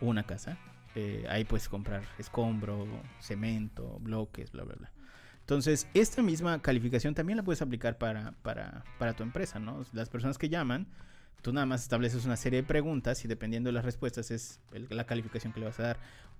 una 0.00 0.22
casa, 0.24 0.58
eh, 0.94 1.26
ahí 1.28 1.44
puedes 1.44 1.68
comprar 1.68 2.02
escombro, 2.18 2.86
cemento, 3.20 3.98
bloques, 4.00 4.52
bla, 4.52 4.64
bla, 4.64 4.74
bla. 4.74 4.92
Entonces, 5.40 5.88
esta 5.94 6.22
misma 6.22 6.62
calificación 6.62 7.14
también 7.14 7.36
la 7.36 7.42
puedes 7.42 7.60
aplicar 7.62 7.98
para, 7.98 8.34
para, 8.42 8.84
para 8.98 9.14
tu 9.14 9.22
empresa, 9.22 9.58
¿no? 9.58 9.84
Las 9.92 10.08
personas 10.08 10.38
que 10.38 10.48
llaman, 10.48 10.86
tú 11.42 11.52
nada 11.52 11.66
más 11.66 11.82
estableces 11.82 12.24
una 12.24 12.36
serie 12.36 12.62
de 12.62 12.66
preguntas 12.66 13.24
y 13.24 13.28
dependiendo 13.28 13.68
de 13.68 13.72
las 13.72 13.84
respuestas 13.84 14.30
es 14.30 14.60
la 14.72 15.04
calificación 15.06 15.52
que 15.52 15.60
le 15.60 15.66
vas 15.66 15.80
a 15.80 15.82
dar. 15.82 15.98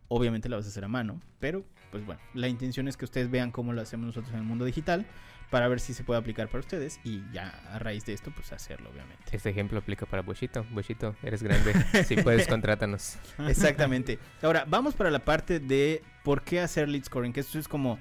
Obviamente 0.09 0.49
la 0.49 0.57
vas 0.57 0.67
a 0.67 0.69
hacer 0.69 0.85
a 0.85 0.89
mano, 0.89 1.21
pero 1.39 1.65
pues 1.91 2.05
bueno, 2.05 2.21
la 2.35 2.49
intención 2.49 2.89
es 2.89 2.97
que 2.97 3.05
ustedes 3.05 3.31
vean 3.31 3.53
cómo 3.53 3.73
lo 3.73 3.81
hacemos 3.81 4.07
nosotros 4.07 4.33
en 4.33 4.41
el 4.41 4.45
mundo 4.45 4.65
digital 4.65 5.07
para 5.51 5.67
ver 5.69 5.81
si 5.81 5.95
se 5.95 6.05
puede 6.05 6.21
aplicar 6.21 6.47
para 6.49 6.61
ustedes 6.61 7.01
y 7.05 7.23
ya 7.33 7.49
a 7.73 7.79
raíz 7.81 8.05
de 8.07 8.13
esto 8.13 8.31
pues 8.31 8.53
hacerlo 8.53 8.91
obviamente. 8.91 9.25
Este 9.33 9.51
ejemplo 9.51 9.79
aplica 9.81 10.07
para 10.07 10.23
Bushito. 10.23 10.65
Bushito, 10.71 11.17
eres 11.23 11.43
grande. 11.43 11.73
si 12.05 12.17
puedes, 12.17 12.47
contrátanos. 12.49 13.19
Exactamente. 13.49 14.19
Ahora, 14.43 14.65
vamos 14.69 14.95
para 14.95 15.11
la 15.11 15.19
parte 15.25 15.59
de 15.61 16.03
por 16.23 16.43
qué 16.43 16.61
hacer 16.61 16.89
lead 16.89 17.05
scoring, 17.05 17.33
que 17.33 17.41
esto 17.41 17.59
es 17.59 17.67
como 17.67 17.99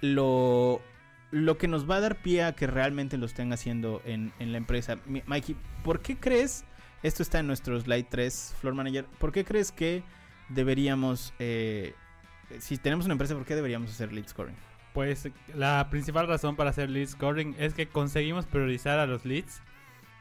lo, 0.00 0.82
lo 1.30 1.58
que 1.58 1.68
nos 1.68 1.88
va 1.88 1.96
a 1.96 2.00
dar 2.00 2.16
pie 2.16 2.44
a 2.44 2.52
que 2.54 2.66
realmente 2.66 3.16
lo 3.16 3.26
estén 3.26 3.52
haciendo 3.52 4.02
en, 4.04 4.32
en 4.38 4.52
la 4.52 4.58
empresa. 4.58 4.98
Mi- 5.06 5.22
Mikey, 5.26 5.56
¿por 5.84 6.00
qué 6.00 6.16
crees, 6.18 6.64
esto 7.02 7.22
está 7.22 7.38
en 7.40 7.46
nuestro 7.46 7.80
slide 7.80 8.06
3, 8.10 8.54
Floor 8.60 8.74
Manager, 8.76 9.06
¿por 9.18 9.32
qué 9.32 9.44
crees 9.44 9.72
que 9.72 10.02
deberíamos, 10.48 11.32
eh, 11.38 11.94
si 12.58 12.76
tenemos 12.78 13.06
una 13.06 13.12
empresa, 13.12 13.34
¿por 13.34 13.44
qué 13.46 13.54
deberíamos 13.54 13.90
hacer 13.90 14.12
lead 14.12 14.28
scoring? 14.28 14.56
Pues 14.92 15.28
la 15.54 15.88
principal 15.90 16.28
razón 16.28 16.54
para 16.56 16.70
hacer 16.70 16.90
lead 16.90 17.08
scoring 17.08 17.54
es 17.58 17.72
que 17.74 17.86
conseguimos 17.88 18.46
priorizar 18.46 18.98
a 18.98 19.06
los 19.06 19.24
leads 19.24 19.62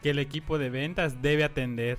que 0.02 0.12
el 0.12 0.20
equipo 0.20 0.58
de 0.58 0.70
ventas 0.70 1.22
debe 1.22 1.44
atender. 1.44 1.98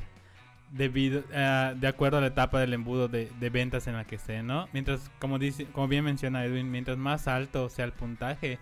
debido, 0.71 1.23
eh, 1.33 1.75
de 1.77 1.87
acuerdo 1.87 2.17
a 2.17 2.21
la 2.23 2.29
etapa 2.29 2.59
del 2.59 2.73
embudo 2.73 3.07
de, 3.07 3.29
de 3.39 3.51
ventas 3.51 3.87
en 3.89 3.95
la 3.95 4.05
que 4.07 4.15
esté, 4.17 4.43
¿no? 4.43 4.69
Mientras, 4.73 5.11
como, 5.19 5.39
dice, 5.39 5.67
como 5.67 5.87
bien 5.89 6.03
menciona 6.05 6.45
Edwin, 6.47 6.71
mientras 6.71 6.97
más 6.97 7.29
alto 7.29 7.69
sea 7.69 7.85
el 7.85 7.93
puntaje, 7.93 8.59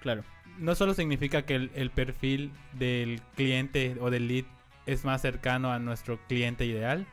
Claro. 0.00 0.22
no 0.58 0.74
solo 0.76 0.94
significa 0.94 1.42
que 1.42 1.56
el, 1.56 1.70
el 1.74 1.90
perfil 1.90 2.52
del 2.74 3.20
cliente 3.34 3.96
o 4.00 4.10
del 4.10 4.28
lead 4.28 4.44
es 4.86 5.04
más 5.04 5.20
cercano 5.22 5.72
a 5.72 5.78
nuestro 5.80 6.18
cliente 6.28 6.64
ideal, 6.64 7.06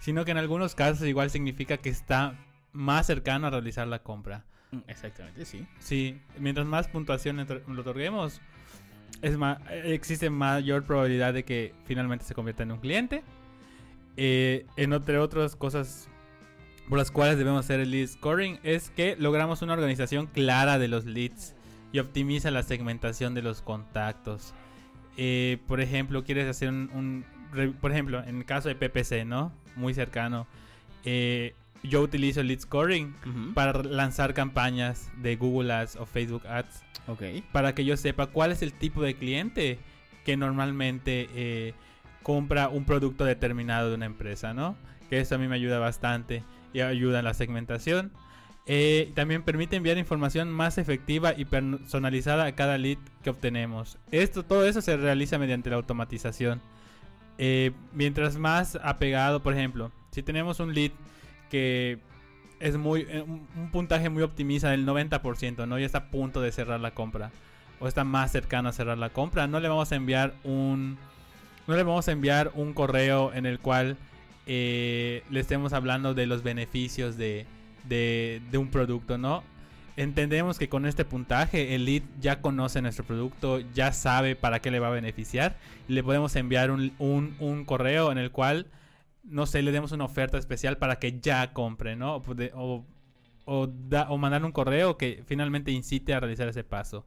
sino 0.00 0.24
que 0.24 0.32
en 0.32 0.38
algunos 0.38 0.74
casos 0.74 1.06
igual 1.06 1.30
significa 1.30 1.76
que 1.76 1.88
está 1.90 2.34
más 2.72 3.06
cercano 3.06 3.46
a 3.46 3.50
realizar 3.50 3.86
la 3.86 4.00
compra. 4.00 4.44
Mm, 4.72 4.78
Exactamente, 4.88 5.44
sí. 5.44 5.66
Sí, 5.78 6.18
mientras 6.38 6.66
más 6.66 6.88
puntuación 6.88 7.36
le 7.36 7.44
otor- 7.46 7.66
le 7.66 7.80
otorguemos, 7.80 8.40
es 9.22 9.36
ma- 9.38 9.60
existe 9.84 10.28
mayor 10.30 10.84
probabilidad 10.84 11.32
de 11.34 11.44
que 11.44 11.74
finalmente 11.86 12.24
se 12.24 12.34
convierta 12.34 12.62
en 12.64 12.72
un 12.72 12.78
cliente. 12.80 13.22
Eh, 14.16 14.66
en 14.76 14.92
entre 14.92 15.18
otras 15.18 15.56
cosas 15.56 16.08
por 16.88 16.98
las 16.98 17.10
cuales 17.10 17.36
debemos 17.36 17.64
hacer 17.64 17.80
el 17.80 17.90
lead 17.90 18.06
scoring 18.08 18.58
es 18.62 18.90
que 18.90 19.16
logramos 19.18 19.60
una 19.62 19.72
organización 19.74 20.26
clara 20.26 20.78
de 20.78 20.88
los 20.88 21.04
leads 21.04 21.54
y 21.92 21.98
optimiza 21.98 22.50
la 22.50 22.62
segmentación 22.62 23.34
de 23.34 23.42
los 23.42 23.60
contactos. 23.62 24.54
Eh, 25.16 25.58
por 25.66 25.80
ejemplo, 25.80 26.24
quieres 26.24 26.46
hacer 26.48 26.68
un, 26.70 27.24
por 27.80 27.90
ejemplo, 27.92 28.22
en 28.22 28.38
el 28.38 28.44
caso 28.44 28.68
de 28.68 28.74
PPC, 28.76 29.24
¿no? 29.24 29.52
Muy 29.76 29.94
cercano. 29.94 30.46
eh, 31.04 31.54
yo 31.88 32.02
utilizo 32.02 32.40
el 32.40 32.48
lead 32.48 32.60
scoring 32.60 33.14
para 33.54 33.82
lanzar 33.82 34.34
campañas 34.34 35.10
de 35.22 35.36
Google 35.36 35.72
Ads 35.72 35.96
o 35.96 36.06
Facebook 36.06 36.46
Ads 36.46 36.82
Ok. 37.08 37.22
para 37.52 37.74
que 37.74 37.84
yo 37.84 37.96
sepa 37.96 38.26
cuál 38.26 38.52
es 38.52 38.62
el 38.62 38.72
tipo 38.72 39.02
de 39.02 39.14
cliente 39.14 39.78
que 40.24 40.36
normalmente 40.36 41.28
eh, 41.34 41.74
compra 42.22 42.68
un 42.68 42.84
producto 42.84 43.24
determinado 43.24 43.90
de 43.90 43.94
una 43.94 44.06
empresa, 44.06 44.52
¿no? 44.54 44.76
Que 45.08 45.20
eso 45.20 45.36
a 45.36 45.38
mí 45.38 45.46
me 45.46 45.54
ayuda 45.54 45.78
bastante 45.78 46.42
y 46.72 46.80
ayuda 46.80 47.20
en 47.20 47.24
la 47.24 47.34
segmentación. 47.34 48.10
Eh, 48.68 49.12
también 49.14 49.44
permite 49.44 49.76
enviar 49.76 49.96
información 49.96 50.50
más 50.50 50.78
efectiva 50.78 51.32
y 51.36 51.44
personalizada 51.44 52.46
a 52.46 52.56
cada 52.56 52.78
lead 52.78 52.98
que 53.22 53.30
obtenemos. 53.30 53.98
Esto, 54.10 54.42
todo 54.42 54.66
eso 54.66 54.80
se 54.80 54.96
realiza 54.96 55.38
mediante 55.38 55.70
la 55.70 55.76
automatización. 55.76 56.60
Eh, 57.38 57.70
mientras 57.92 58.36
más 58.38 58.76
apegado, 58.82 59.42
por 59.44 59.52
ejemplo, 59.52 59.92
si 60.10 60.24
tenemos 60.24 60.58
un 60.58 60.74
lead 60.74 60.90
es 62.60 62.76
muy 62.76 63.02
eh, 63.08 63.22
un, 63.26 63.46
un 63.56 63.70
puntaje 63.70 64.08
muy 64.08 64.22
optimista 64.22 64.70
del 64.70 64.86
90%, 64.86 65.66
¿no? 65.66 65.78
Ya 65.78 65.86
está 65.86 65.98
a 65.98 66.10
punto 66.10 66.40
de 66.40 66.52
cerrar 66.52 66.80
la 66.80 66.92
compra 66.92 67.30
o 67.80 67.86
está 67.88 68.04
más 68.04 68.32
cercano 68.32 68.68
a 68.70 68.72
cerrar 68.72 68.96
la 68.98 69.10
compra, 69.10 69.46
no 69.46 69.60
le 69.60 69.68
vamos 69.68 69.92
a 69.92 69.96
enviar 69.96 70.32
un 70.44 70.96
no 71.66 71.74
le 71.76 71.82
vamos 71.82 72.06
a 72.08 72.12
enviar 72.12 72.52
un 72.54 72.72
correo 72.72 73.32
en 73.34 73.44
el 73.44 73.58
cual 73.58 73.96
eh, 74.46 75.22
le 75.30 75.40
estemos 75.40 75.72
hablando 75.72 76.14
de 76.14 76.26
los 76.26 76.42
beneficios 76.44 77.16
de, 77.16 77.44
de, 77.88 78.40
un 78.56 78.68
producto, 78.68 79.18
¿no? 79.18 79.42
Entendemos 79.96 80.58
que 80.58 80.68
con 80.68 80.86
este 80.86 81.04
puntaje 81.04 81.74
el 81.74 81.84
lead 81.84 82.02
ya 82.20 82.40
conoce 82.40 82.80
nuestro 82.82 83.04
producto, 83.04 83.60
ya 83.74 83.92
sabe 83.92 84.36
para 84.36 84.60
qué 84.60 84.70
le 84.70 84.78
va 84.78 84.88
a 84.88 84.90
beneficiar. 84.90 85.56
Le 85.88 86.04
podemos 86.04 86.36
enviar 86.36 86.70
un- 86.70 86.92
un 86.98 87.64
correo 87.64 88.12
en 88.12 88.18
el 88.18 88.30
cual, 88.30 88.66
no 89.26 89.46
sé, 89.46 89.62
le 89.62 89.72
demos 89.72 89.92
una 89.92 90.04
oferta 90.04 90.38
especial 90.38 90.78
para 90.78 90.98
que 90.98 91.20
ya 91.20 91.52
compre, 91.52 91.96
¿no? 91.96 92.16
O, 92.16 92.22
o, 92.54 92.86
o 93.44 93.66
da- 93.66 94.10
o 94.10 94.18
mandar 94.18 94.44
un 94.44 94.52
correo 94.52 94.96
que 94.96 95.22
finalmente 95.26 95.70
incite 95.72 96.14
a 96.14 96.20
realizar 96.20 96.48
ese 96.48 96.64
paso. 96.64 97.04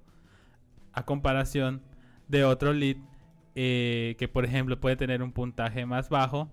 A 0.94 1.06
comparación 1.06 1.82
de 2.28 2.44
otro 2.44 2.74
lead 2.74 2.98
eh, 3.56 4.16
que, 4.20 4.28
por 4.28 4.46
ejemplo, 4.46 4.80
puede 4.80 4.96
tener 4.96 5.22
un 5.24 5.32
puntaje 5.32 5.86
más 5.86 6.10
bajo. 6.10 6.50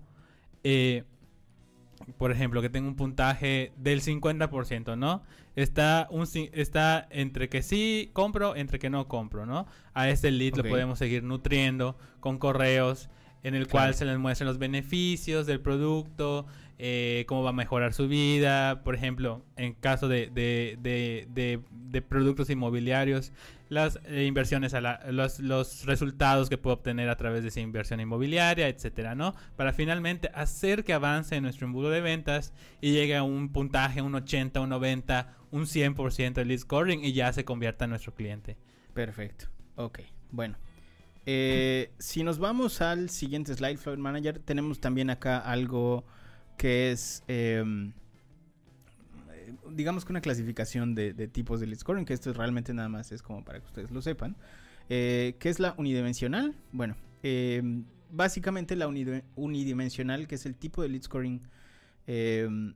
eh, 0.63 1.03
por 2.17 2.31
ejemplo, 2.31 2.61
que 2.61 2.69
tenga 2.69 2.87
un 2.87 2.95
puntaje 2.95 3.73
del 3.75 4.01
50%, 4.01 4.95
¿no? 4.97 5.23
Está, 5.55 6.07
un, 6.11 6.27
está 6.53 7.07
entre 7.09 7.49
que 7.49 7.63
sí 7.63 8.11
compro, 8.13 8.55
entre 8.55 8.77
que 8.77 8.89
no 8.91 9.07
compro, 9.07 9.47
¿no? 9.47 9.65
A 9.95 10.07
este 10.09 10.29
lead 10.29 10.51
lo 10.51 10.57
podemos 10.69 10.99
seguir 10.99 11.23
nutriendo 11.23 11.97
con 12.19 12.37
correos 12.37 13.09
en 13.43 13.55
el 13.55 13.67
cual 13.67 13.85
Claro. 13.85 13.97
se 13.97 14.05
les 14.05 14.17
muestran 14.17 14.47
los 14.47 14.57
beneficios 14.57 15.45
del 15.45 15.59
producto, 15.61 16.45
eh, 16.79 17.25
cómo 17.27 17.41
va 17.43 17.49
a 17.49 17.53
mejorar 17.53 17.93
su 17.93 18.07
vida, 18.07 18.83
por 18.83 18.93
ejemplo, 18.95 19.43
en 19.55 19.73
caso 19.73 20.07
de, 20.07 20.27
de, 20.27 20.77
de, 20.79 21.27
de- 21.29 21.59
de 21.71 22.01
productos 22.01 22.49
inmobiliarios, 22.49 23.31
las 23.69 23.99
eh, 24.05 24.25
inversiones, 24.25 24.73
a 24.73 24.81
la- 24.81 24.99
los, 25.11 25.39
los 25.39 25.85
resultados 25.85 26.49
que 26.49 26.57
puede 26.57 26.75
obtener 26.75 27.09
a 27.09 27.15
través 27.17 27.41
de 27.43 27.49
esa 27.49 27.61
inversión 27.61 27.99
inmobiliaria, 27.99 28.67
etcétera, 28.67 29.15
¿no? 29.15 29.33
Para 29.55 29.73
finalmente 29.73 30.29
hacer 30.35 30.83
que 30.83 30.93
avance 30.93 31.39
nuestro 31.41 31.65
embudo 31.65 31.89
de 31.89 32.01
ventas 32.01 32.53
y 32.81 32.91
llegue 32.91 33.15
a 33.15 33.23
un 33.23 33.49
puntaje, 33.51 34.01
un 34.01 34.13
80, 34.15 34.61
un 34.61 34.69
90, 34.69 35.33
un 35.51 35.65
100% 35.65 36.33
de 36.41 36.45
lead 36.45 36.59
scoring 36.59 37.03
y 37.03 37.13
ya 37.13 37.31
se 37.33 37.43
convierta 37.45 37.85
en 37.85 37.91
nuestro 37.91 38.13
cliente. 38.13 38.57
Perfecto. 38.93 39.45
Ok, 39.75 39.99
bueno. 40.31 40.57
Eh, 41.29 41.91
si 41.99 42.23
nos 42.23 42.39
vamos 42.39 42.79
al 42.79 43.09
siguiente 43.09 43.53
slide, 43.53 43.75
Flow 43.75 43.97
Manager, 43.97 44.39
tenemos 44.39 44.79
también 44.79 45.09
acá 45.09 45.39
algo 45.39 46.05
que 46.55 46.91
es, 46.91 47.21
em, 47.27 47.91
digamos 49.71 50.05
que 50.05 50.13
una 50.13 50.21
clasificación 50.21 50.95
de, 50.95 51.27
tipos 51.27 51.59
de 51.59 51.67
lead 51.67 51.79
scoring, 51.79 52.05
que 52.05 52.13
esto 52.13 52.31
realmente 52.31 52.73
nada 52.73 52.87
más 52.87 53.11
es 53.11 53.21
como 53.21 53.43
para 53.43 53.59
que 53.59 53.65
ustedes 53.65 53.91
lo 53.91 54.01
sepan. 54.01 54.37
Eh, 54.87 55.35
¿Qué 55.37 55.49
es 55.49 55.59
la 55.59 55.75
unidimensional? 55.77 56.55
Bueno, 56.71 56.95
em, 57.23 57.83
básicamente 58.09 58.77
la 58.77 58.87
unidimensional, 58.87 60.27
que 60.27 60.35
es 60.35 60.45
el 60.45 60.55
tipo 60.55 60.81
de 60.81 60.87
lead 60.87 61.01
scoring 61.01 61.41
em, 62.07 62.73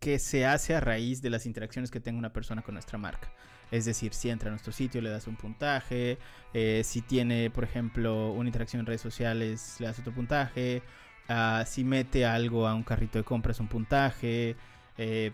que 0.00 0.18
se 0.18 0.44
hace 0.44 0.74
a 0.74 0.80
raíz 0.80 1.22
de 1.22 1.30
las 1.30 1.46
interacciones 1.46 1.92
que 1.92 2.00
tenga 2.00 2.18
una 2.18 2.32
persona 2.32 2.62
con 2.62 2.74
nuestra 2.74 2.98
marca. 2.98 3.32
Es 3.70 3.84
decir, 3.84 4.14
si 4.14 4.30
entra 4.30 4.48
a 4.48 4.52
nuestro 4.52 4.72
sitio 4.72 5.00
le 5.00 5.10
das 5.10 5.26
un 5.26 5.36
puntaje, 5.36 6.18
eh, 6.54 6.82
si 6.84 7.02
tiene, 7.02 7.50
por 7.50 7.64
ejemplo, 7.64 8.30
una 8.32 8.48
interacción 8.48 8.80
en 8.80 8.86
redes 8.86 9.00
sociales 9.00 9.76
le 9.80 9.86
das 9.86 9.98
otro 9.98 10.12
puntaje, 10.14 10.82
ah, 11.28 11.64
si 11.66 11.82
mete 11.84 12.24
algo 12.24 12.66
a 12.68 12.74
un 12.74 12.84
carrito 12.84 13.18
de 13.18 13.24
compras 13.24 13.58
un 13.58 13.68
puntaje, 13.68 14.56
eh, 14.98 15.32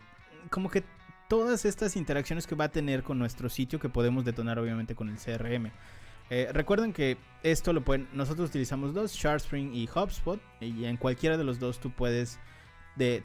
como 0.50 0.70
que 0.70 0.82
todas 1.28 1.64
estas 1.64 1.96
interacciones 1.96 2.46
que 2.46 2.54
va 2.54 2.64
a 2.64 2.70
tener 2.70 3.02
con 3.02 3.18
nuestro 3.18 3.48
sitio 3.48 3.78
que 3.78 3.88
podemos 3.88 4.24
detonar 4.24 4.58
obviamente 4.58 4.94
con 4.94 5.08
el 5.08 5.16
CRM. 5.16 5.70
Eh, 6.30 6.48
recuerden 6.52 6.94
que 6.94 7.18
esto 7.42 7.74
lo 7.74 7.84
pueden, 7.84 8.08
nosotros 8.14 8.48
utilizamos 8.48 8.94
dos, 8.94 9.12
SharpSpring 9.12 9.74
y 9.74 9.86
HubSpot, 9.86 10.40
y 10.60 10.86
en 10.86 10.96
cualquiera 10.96 11.36
de 11.36 11.44
los 11.44 11.58
dos 11.58 11.78
tú 11.78 11.90
puedes, 11.90 12.38
de, 12.96 13.22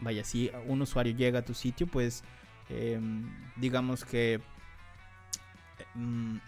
vaya, 0.00 0.24
si 0.24 0.50
un 0.66 0.80
usuario 0.80 1.14
llega 1.14 1.40
a 1.40 1.44
tu 1.44 1.52
sitio, 1.52 1.86
pues 1.86 2.24
em, 2.70 3.28
digamos 3.56 4.04
que 4.04 4.40
em, 5.94 6.40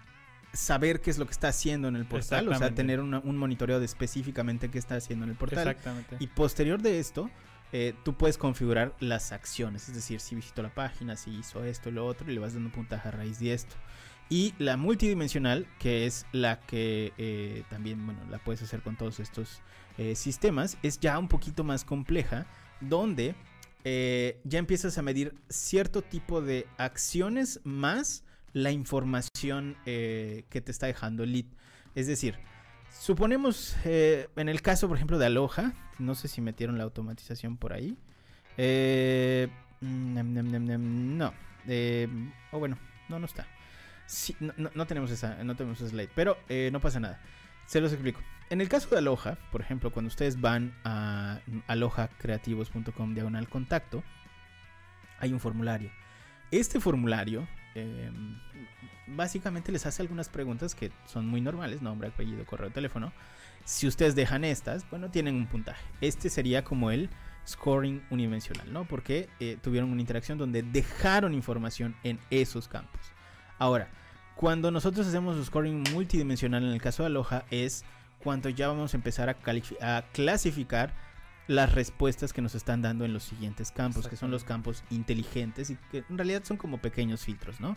saber 0.53 1.01
qué 1.01 1.11
es 1.11 1.19
lo 1.19 1.25
que 1.27 1.33
está 1.33 1.49
haciendo 1.49 1.89
en 1.89 1.97
el 1.97 2.05
portal, 2.05 2.47
o 2.49 2.55
sea, 2.59 2.75
tener 2.75 3.01
una- 3.01 3.21
un 3.21 3.37
monitoreo 3.39 3.79
de 3.81 3.87
específicamente 3.87 4.71
qué 4.71 4.79
está 4.79 4.97
haciendo 4.97 5.25
en 5.25 5.31
el 5.31 5.37
portal. 5.37 5.67
Exactamente. 5.69 6.17
Y 6.21 6.27
posterior 6.27 6.81
de 6.83 6.99
esto, 7.01 7.31
eh, 7.73 7.95
tú 8.05 8.15
puedes 8.19 8.37
configurar 8.37 8.95
las 9.01 9.33
acciones, 9.33 9.89
es 9.89 9.95
decir, 9.95 10.21
si 10.21 10.35
visitó 10.35 10.63
la 10.63 10.75
página, 10.75 11.17
si 11.17 11.31
hizo 11.31 11.65
esto 11.65 11.89
y 11.89 11.93
lo 11.93 12.07
otro, 12.07 12.31
y 12.31 12.35
le 12.35 12.41
vas 12.41 12.53
dando 12.53 12.71
puntaje 12.71 13.09
a 13.09 13.13
raíz 13.13 13.39
de 13.41 13.55
esto. 13.55 13.75
Y 14.29 14.55
la 14.59 14.77
multidimensional, 14.77 15.67
que 15.79 16.05
es 16.07 16.27
la 16.33 16.61
que 16.61 17.13
eh, 17.19 17.65
también, 17.71 18.05
bueno, 18.05 18.21
la 18.31 18.39
puedes 18.39 18.63
hacer 18.63 18.83
con 18.83 18.97
todos 18.97 19.21
estos 19.21 19.63
eh, 19.99 20.15
sistemas, 20.15 20.77
es 20.83 21.01
ya 21.01 21.19
un 21.19 21.29
poquito 21.29 21.65
más 21.65 21.85
compleja, 21.85 22.47
donde 22.81 23.35
eh, 23.85 24.41
ya 24.45 24.59
empiezas 24.59 24.97
a 24.99 25.03
medir 25.03 25.35
cierto 25.49 26.03
tipo 26.03 26.41
de 26.41 26.67
acciones 26.79 27.61
más 27.65 28.25
la 28.53 28.71
información 28.71 29.77
eh, 29.87 30.45
que 30.51 30.61
te 30.61 30.71
está 30.71 30.87
dejando 30.87 31.23
el 31.25 31.33
lead. 31.33 31.47
Es 31.95 32.07
decir, 32.07 32.39
suponemos 33.01 33.77
eh, 33.85 34.29
en 34.37 34.49
el 34.49 34.63
caso, 34.63 34.89
por 34.89 34.97
ejemplo, 34.97 35.19
de 35.19 35.27
Aloha, 35.27 35.73
no 35.99 36.15
sé 36.15 36.29
si 36.29 36.41
metieron 36.41 36.79
la 36.79 36.85
automatización 36.85 37.57
por 37.57 37.73
ahí. 37.73 37.97
No. 39.81 41.33
O 42.53 42.59
bueno, 42.59 42.79
no, 43.09 43.19
no 43.19 43.27
está. 43.27 43.47
No, 44.41 44.71
no- 44.75 44.87
tenemos 44.87 45.11
esa, 45.11 45.43
no 45.45 45.57
tenemos 45.57 45.81
esa 45.81 45.91
slide, 45.91 46.11
pero 46.15 46.37
no 46.71 46.81
pasa 46.81 47.01
nada. 47.01 47.21
Se 47.67 47.81
los 47.81 47.93
explico. 47.93 48.21
En 48.53 48.61
el 48.61 48.69
caso 48.69 48.91
de 48.91 48.99
Aloha, 48.99 49.39
por 49.51 49.63
ejemplo, 49.63 49.91
cuando 49.91 50.09
ustedes 50.09 50.39
van 50.39 50.75
a 50.85 51.41
alohacreativos.com 51.69 53.15
diagonal 53.15 53.49
contacto, 53.49 54.05
hay 55.19 55.33
un 55.33 55.41
formulario. 55.41 55.91
Este 56.51 56.79
formulario 56.79 57.49
eh, 57.75 58.11
básicamente 59.07 59.73
les 59.73 59.87
hace 59.87 60.03
algunas 60.03 60.29
preguntas 60.29 60.75
que 60.75 60.93
son 61.07 61.29
muy 61.29 61.41
normales, 61.41 61.81
nombre, 61.81 62.09
apellido, 62.09 62.45
correo, 62.45 62.71
teléfono. 62.71 63.15
Si 63.65 63.87
ustedes 63.87 64.15
dejan 64.15 64.45
estas, 64.45 64.87
bueno, 64.91 65.11
tienen 65.11 65.35
un 65.37 65.47
puntaje. 65.47 65.83
Este 66.03 66.29
sería 66.29 66.63
como 66.63 66.91
el 66.91 67.09
scoring 67.49 68.03
unidimensional, 68.11 68.71
¿no? 68.71 68.85
Porque 68.87 69.31
eh, 69.41 69.57
tuvieron 69.63 69.91
una 69.91 70.03
interacción 70.03 70.37
donde 70.37 70.63
dejaron 70.63 71.33
información 71.33 71.97
en 72.05 72.19
esos 72.29 72.69
campos. 72.69 73.01
Ahora, 73.59 73.89
cuando 74.37 74.71
nosotros 74.71 75.07
hacemos 75.07 75.37
un 75.37 75.45
scoring 75.47 75.85
multidimensional 75.95 76.65
en 76.65 76.73
el 76.73 76.83
caso 76.83 77.03
de 77.03 77.07
Aloha 77.07 77.47
es 77.51 77.83
cuanto 78.23 78.49
ya 78.49 78.69
vamos 78.69 78.95
a 78.95 78.97
empezar 78.97 79.29
a, 79.29 80.03
clasificar 80.13 80.95
las 81.49 81.75
respuestas 81.75 82.33
que 82.33 82.41
nos 82.41 82.55
están 82.55 82.83
dando 82.83 83.05
en 83.05 83.13
los 83.13 83.25
siguientes 83.25 83.73
campos, 83.73 84.09
que 84.09 84.17
son 84.17 84.31
los 84.31 84.45
campos 84.45 84.85
inteligentes 84.91 85.71
y 85.71 85.77
que 85.91 86.05
en 86.09 86.17
realidad 86.17 86.43
son 86.45 86.57
como 86.57 86.79
pequeños 86.79 87.25
filtros, 87.25 87.61
¿no? 87.61 87.77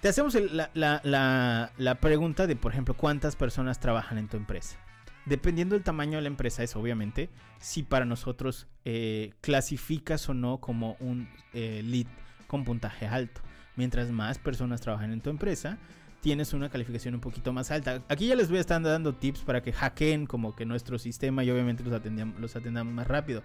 Te 0.00 0.08
hacemos 0.08 0.34
el- 0.34 0.56
la, 0.56 0.70
la- 0.74 1.00
la- 1.04 1.72
la 1.78 1.94
pregunta 1.96 2.46
de, 2.46 2.54
por 2.54 2.72
ejemplo, 2.72 2.94
cuántas 2.94 3.34
personas 3.34 3.80
trabajan 3.80 4.18
en 4.18 4.28
tu 4.28 4.36
empresa. 4.36 4.76
Dependiendo 5.24 5.74
del 5.74 5.82
tamaño 5.82 6.16
de 6.18 6.22
la 6.22 6.28
empresa, 6.28 6.62
es 6.62 6.76
obviamente 6.76 7.28
si 7.58 7.82
para 7.82 8.04
nosotros 8.04 8.68
eh, 8.84 9.32
clasificas 9.40 10.28
o 10.28 10.34
no 10.34 10.58
como 10.58 10.96
un 11.00 11.28
eh, 11.52 11.82
lead 11.84 12.06
con 12.46 12.64
puntaje 12.64 13.06
alto. 13.08 13.40
Mientras 13.74 14.10
más 14.10 14.38
personas 14.38 14.80
trabajan 14.80 15.12
en 15.12 15.20
tu 15.20 15.28
empresa, 15.30 15.78
tienes 16.26 16.52
una 16.54 16.68
calificación 16.68 17.14
un 17.14 17.20
poquito 17.20 17.52
más 17.52 17.70
alta. 17.70 18.02
Aquí 18.08 18.26
ya 18.26 18.34
les 18.34 18.48
voy 18.48 18.58
a 18.58 18.60
estar 18.60 18.82
dando 18.82 19.14
tips 19.14 19.42
para 19.42 19.62
que 19.62 19.72
hackeen 19.72 20.26
como 20.26 20.56
que 20.56 20.66
nuestro 20.66 20.98
sistema 20.98 21.44
y 21.44 21.50
obviamente 21.52 21.84
los, 21.84 21.92
atendam- 21.92 22.36
los 22.38 22.56
atendamos 22.56 22.92
más 22.92 23.06
rápido. 23.06 23.44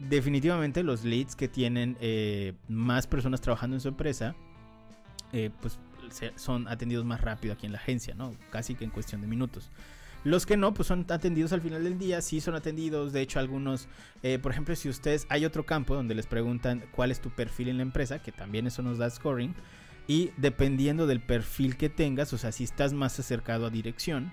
Definitivamente 0.00 0.82
los 0.82 1.04
leads 1.04 1.36
que 1.36 1.46
tienen 1.46 1.96
eh, 2.00 2.54
más 2.66 3.06
personas 3.06 3.40
trabajando 3.40 3.76
en 3.76 3.80
su 3.80 3.86
empresa, 3.86 4.34
eh, 5.32 5.50
pues 5.60 5.78
son 6.34 6.66
atendidos 6.66 7.04
más 7.04 7.20
rápido 7.20 7.54
aquí 7.54 7.66
en 7.66 7.72
la 7.72 7.78
agencia, 7.78 8.16
¿no? 8.16 8.34
Casi 8.50 8.74
que 8.74 8.82
en 8.82 8.90
cuestión 8.90 9.20
de 9.20 9.28
minutos. 9.28 9.70
Los 10.24 10.44
que 10.44 10.56
no, 10.56 10.74
pues 10.74 10.88
son 10.88 11.06
atendidos 11.08 11.52
al 11.52 11.60
final 11.60 11.84
del 11.84 12.00
día, 12.00 12.20
sí 12.20 12.40
son 12.40 12.56
atendidos. 12.56 13.12
De 13.12 13.20
hecho, 13.20 13.38
algunos, 13.38 13.86
eh, 14.24 14.40
por 14.40 14.50
ejemplo, 14.50 14.74
si 14.74 14.88
ustedes, 14.88 15.24
hay 15.28 15.44
otro 15.44 15.64
campo 15.66 15.94
donde 15.94 16.16
les 16.16 16.26
preguntan 16.26 16.82
cuál 16.90 17.12
es 17.12 17.20
tu 17.20 17.30
perfil 17.30 17.68
en 17.68 17.76
la 17.76 17.84
empresa, 17.84 18.20
que 18.20 18.32
también 18.32 18.66
eso 18.66 18.82
nos 18.82 18.98
da 18.98 19.08
scoring. 19.08 19.54
Y 20.06 20.30
dependiendo 20.36 21.06
del 21.06 21.20
perfil 21.20 21.76
que 21.76 21.88
tengas, 21.88 22.32
o 22.32 22.38
sea, 22.38 22.52
si 22.52 22.64
estás 22.64 22.92
más 22.92 23.18
acercado 23.18 23.66
a 23.66 23.70
dirección, 23.70 24.32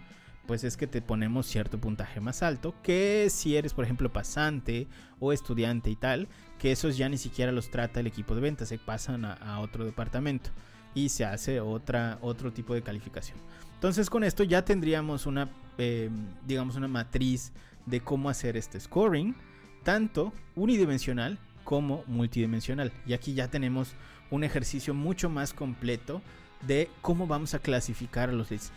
pues 0.50 0.64
es 0.64 0.78
que 0.78 0.88
te 0.88 1.02
ponemos 1.02 1.46
cierto 1.46 1.80
puntaje 1.80 2.20
más 2.20 2.42
alto. 2.42 2.74
Que 2.82 3.28
si 3.30 3.56
eres, 3.56 3.74
por 3.76 3.86
ejemplo, 3.86 4.12
pasante 4.12 4.88
o 5.20 5.32
estudiante 5.32 5.92
y 5.92 5.96
tal, 5.96 6.28
que 6.58 6.72
esos 6.72 6.98
ya 6.98 7.08
ni 7.08 7.18
siquiera 7.18 7.52
los 7.52 7.70
trata 7.70 8.00
el 8.00 8.08
equipo 8.08 8.34
de 8.34 8.42
ventas, 8.42 8.70
se 8.70 8.80
pasan 8.80 9.26
a, 9.26 9.60
otro 9.60 9.86
departamento 9.86 10.50
y 10.96 11.10
se 11.10 11.24
hace 11.24 11.60
otra, 11.60 12.18
otro 12.22 12.52
tipo 12.52 12.74
de 12.74 12.82
calificación. 12.82 13.38
Entonces 13.76 14.10
con 14.10 14.24
esto 14.24 14.44
ya 14.44 14.66
tendríamos 14.66 15.28
una, 15.28 15.50
eh, 15.78 16.10
digamos, 16.48 16.76
una 16.76 16.88
matriz 16.88 17.54
de 17.86 18.02
cómo 18.02 18.28
hacer 18.28 18.58
este 18.58 18.80
scoring, 18.80 19.36
tanto 19.84 20.34
unidimensional 20.56 21.38
como 21.64 22.04
multidimensional. 22.08 22.92
Y 23.06 23.14
aquí 23.14 23.36
ya 23.36 23.50
tenemos 23.50 23.94
un 24.32 24.44
ejercicio 24.44 24.94
mucho 24.94 25.30
más 25.30 25.54
completo 25.54 26.22
de 26.66 26.90
cómo 27.02 27.28
vamos 27.28 27.54
a 27.54 27.60
clasificar 27.60 28.30
a 28.30 28.34
los 28.34 28.52
leads. 28.52 28.72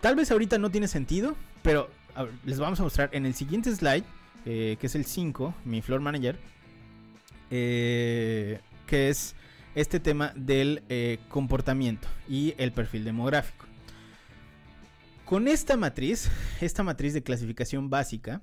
Tal 0.00 0.14
vez 0.16 0.30
ahorita 0.30 0.58
no 0.58 0.70
tiene 0.70 0.88
sentido, 0.88 1.36
pero 1.62 1.88
les 2.44 2.58
vamos 2.58 2.80
a 2.80 2.82
mostrar 2.82 3.10
en 3.12 3.26
el 3.26 3.34
siguiente 3.34 3.74
slide, 3.74 4.04
eh, 4.44 4.76
que 4.80 4.86
es 4.86 4.94
el 4.94 5.04
5, 5.04 5.54
mi 5.64 5.82
floor 5.82 6.00
manager, 6.00 6.38
eh, 7.50 8.60
que 8.86 9.08
es 9.08 9.34
este 9.74 10.00
tema 10.00 10.32
del 10.34 10.82
eh, 10.88 11.18
comportamiento 11.28 12.08
y 12.28 12.54
el 12.58 12.72
perfil 12.72 13.04
demográfico. 13.04 13.66
Con 15.24 15.48
esta 15.48 15.76
matriz, 15.76 16.30
esta 16.60 16.82
matriz 16.82 17.12
de 17.12 17.22
clasificación 17.22 17.90
básica, 17.90 18.42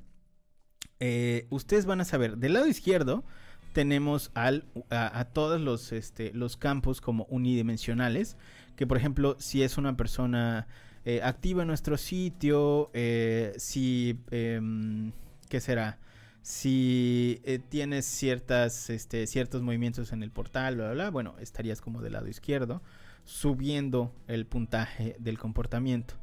ustedes 1.49 1.85
van 1.85 1.99
a 1.99 2.05
saber, 2.05 2.37
del 2.37 2.53
lado 2.53 2.67
izquierdo 2.67 3.25
tenemos 3.73 4.31
a, 4.35 4.51
a 4.89 5.25
todos 5.25 5.59
los, 5.59 5.91
este, 5.91 6.31
los 6.33 6.55
campos 6.55 7.01
como 7.01 7.25
unidimensionales, 7.25 8.37
que 8.75 8.87
por 8.87 8.97
ejemplo, 8.97 9.35
si 9.39 9.63
es 9.63 9.77
una 9.77 9.97
persona 9.97 10.67
eh, 11.05 11.21
activa 11.21 11.63
en 11.63 11.67
nuestro 11.67 11.97
sitio, 11.97 12.89
eh, 12.93 13.53
si, 13.57 14.19
em, 14.31 15.11
¿qué 15.49 15.59
será? 15.59 15.99
Si 16.41 17.41
eh, 17.43 17.59
tienes 17.59 18.05
ciertas, 18.05 18.89
este, 18.89 19.27
ciertos 19.27 19.61
movimientos 19.61 20.13
en 20.13 20.23
el 20.23 20.31
portal, 20.31 20.75
bla, 20.75 20.85
bla, 20.85 20.93
bla, 20.93 21.09
bueno, 21.11 21.35
estarías 21.39 21.81
como 21.81 22.01
del 22.01 22.13
lado 22.13 22.27
izquierdo, 22.29 22.81
subiendo 23.25 24.13
el 24.27 24.45
puntaje 24.45 25.15
del 25.19 25.37
comportamiento. 25.37 26.15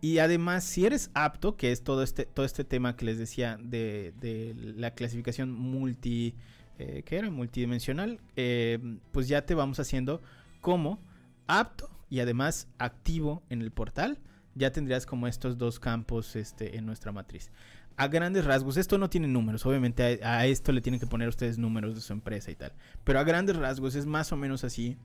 Y 0.00 0.18
además, 0.18 0.62
si 0.62 0.86
eres 0.86 1.10
apto, 1.14 1.56
que 1.56 1.72
es 1.72 1.82
todo 1.82 2.04
este, 2.04 2.24
todo 2.24 2.46
este 2.46 2.62
tema 2.62 2.94
que 2.94 3.06
les 3.06 3.18
decía 3.18 3.58
de, 3.60 4.14
de 4.20 4.54
la 4.76 4.94
clasificación 4.94 5.52
multi, 5.52 6.36
eh, 6.78 7.02
¿qué 7.04 7.16
era? 7.18 7.30
Multidimensional, 7.30 8.20
eh, 8.36 8.78
pues 9.12 9.28
ya 9.28 9.44
te 9.44 9.54
vamos 9.54 9.80
haciendo 9.80 10.22
como 10.60 11.00
apto 11.46 11.90
y 12.08 12.20
además 12.20 12.68
activo 12.78 13.42
en 13.50 13.62
el 13.62 13.70
portal. 13.70 14.18
Ya 14.54 14.72
tendrías 14.72 15.06
como 15.06 15.26
estos 15.28 15.58
dos 15.58 15.78
campos 15.78 16.34
este, 16.36 16.76
en 16.76 16.86
nuestra 16.86 17.12
matriz. 17.12 17.50
A 17.96 18.06
grandes 18.08 18.44
rasgos, 18.44 18.76
esto 18.76 18.96
no 18.96 19.10
tiene 19.10 19.26
números, 19.26 19.66
obviamente 19.66 20.20
a, 20.22 20.46
esto 20.46 20.70
le 20.70 20.80
tienen 20.80 21.00
que 21.00 21.06
poner 21.06 21.28
ustedes 21.28 21.58
números 21.58 21.96
de 21.96 22.00
su 22.00 22.12
empresa 22.12 22.50
y 22.50 22.54
tal. 22.54 22.72
Pero 23.02 23.18
a 23.18 23.24
grandes 23.24 23.56
rasgos 23.56 23.96
es 23.96 24.06
más 24.06 24.30
o 24.30 24.36
menos 24.36 24.62
así 24.62 24.96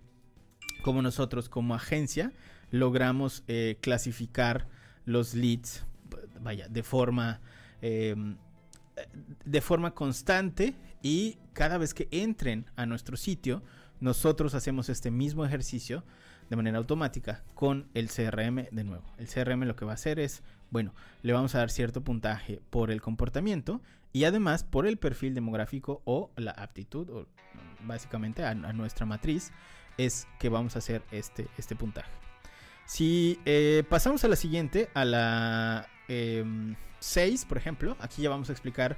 como 0.83 1.01
nosotros 1.01 1.49
como 1.49 1.73
agencia 1.73 2.31
logramos 2.69 3.43
eh, 3.47 3.77
clasificar 3.81 4.67
los 5.05 5.33
leads, 5.33 5.85
vaya, 6.39 6.67
de 6.67 6.83
forma, 6.83 7.41
eh, 7.81 8.15
de 9.43 9.61
forma 9.61 9.95
constante 9.95 10.75
y 11.03 11.37
cada 11.51 11.77
vez 11.77 11.93
que 11.93 12.07
entren 12.09 12.65
a 12.75 12.87
nuestro 12.87 13.17
sitio, 13.17 13.61
nosotros 13.99 14.55
hacemos 14.55 14.89
este 14.89 15.11
mismo 15.11 15.45
ejercicio 15.45 16.03
de 16.49 16.55
manera 16.55 16.77
automática 16.77 17.43
con 17.53 17.87
el 17.93 18.09
CRM 18.09 18.67
de 18.71 18.83
nuevo. 18.83 19.03
El 19.17 19.27
CRM 19.27 19.63
lo 19.65 19.75
que 19.75 19.85
va 19.85 19.91
a 19.91 19.95
hacer 19.95 20.19
es, 20.19 20.41
bueno, 20.71 20.95
le 21.21 21.33
vamos 21.33 21.53
a 21.55 21.59
dar 21.59 21.69
cierto 21.69 22.03
puntaje 22.03 22.61
por 22.69 22.89
el 22.89 23.01
comportamiento 23.01 23.81
y 24.13 24.23
además 24.23 24.63
por 24.63 24.87
el 24.87 24.97
perfil 24.97 25.33
demográfico 25.35 26.01
o 26.05 26.31
la 26.37 26.51
aptitud, 26.51 27.09
o 27.09 27.27
básicamente 27.85 28.45
a, 28.45 28.53
nuestra 28.53 29.05
matriz, 29.05 29.51
es 29.97 30.27
que 30.39 30.49
vamos 30.49 30.75
a 30.75 30.79
hacer 30.79 31.03
este, 31.11 31.47
este 31.57 31.75
puntaje. 31.75 32.11
Si 32.85 33.39
eh, 33.45 33.83
pasamos 33.89 34.23
a 34.23 34.27
la 34.27 34.35
siguiente, 34.35 34.89
a 34.93 35.05
la 35.05 35.87
6, 36.99 37.45
por 37.45 37.57
ejemplo, 37.57 37.97
aquí 37.99 38.21
ya 38.21 38.29
vamos 38.29 38.49
a 38.49 38.53
explicar 38.53 38.97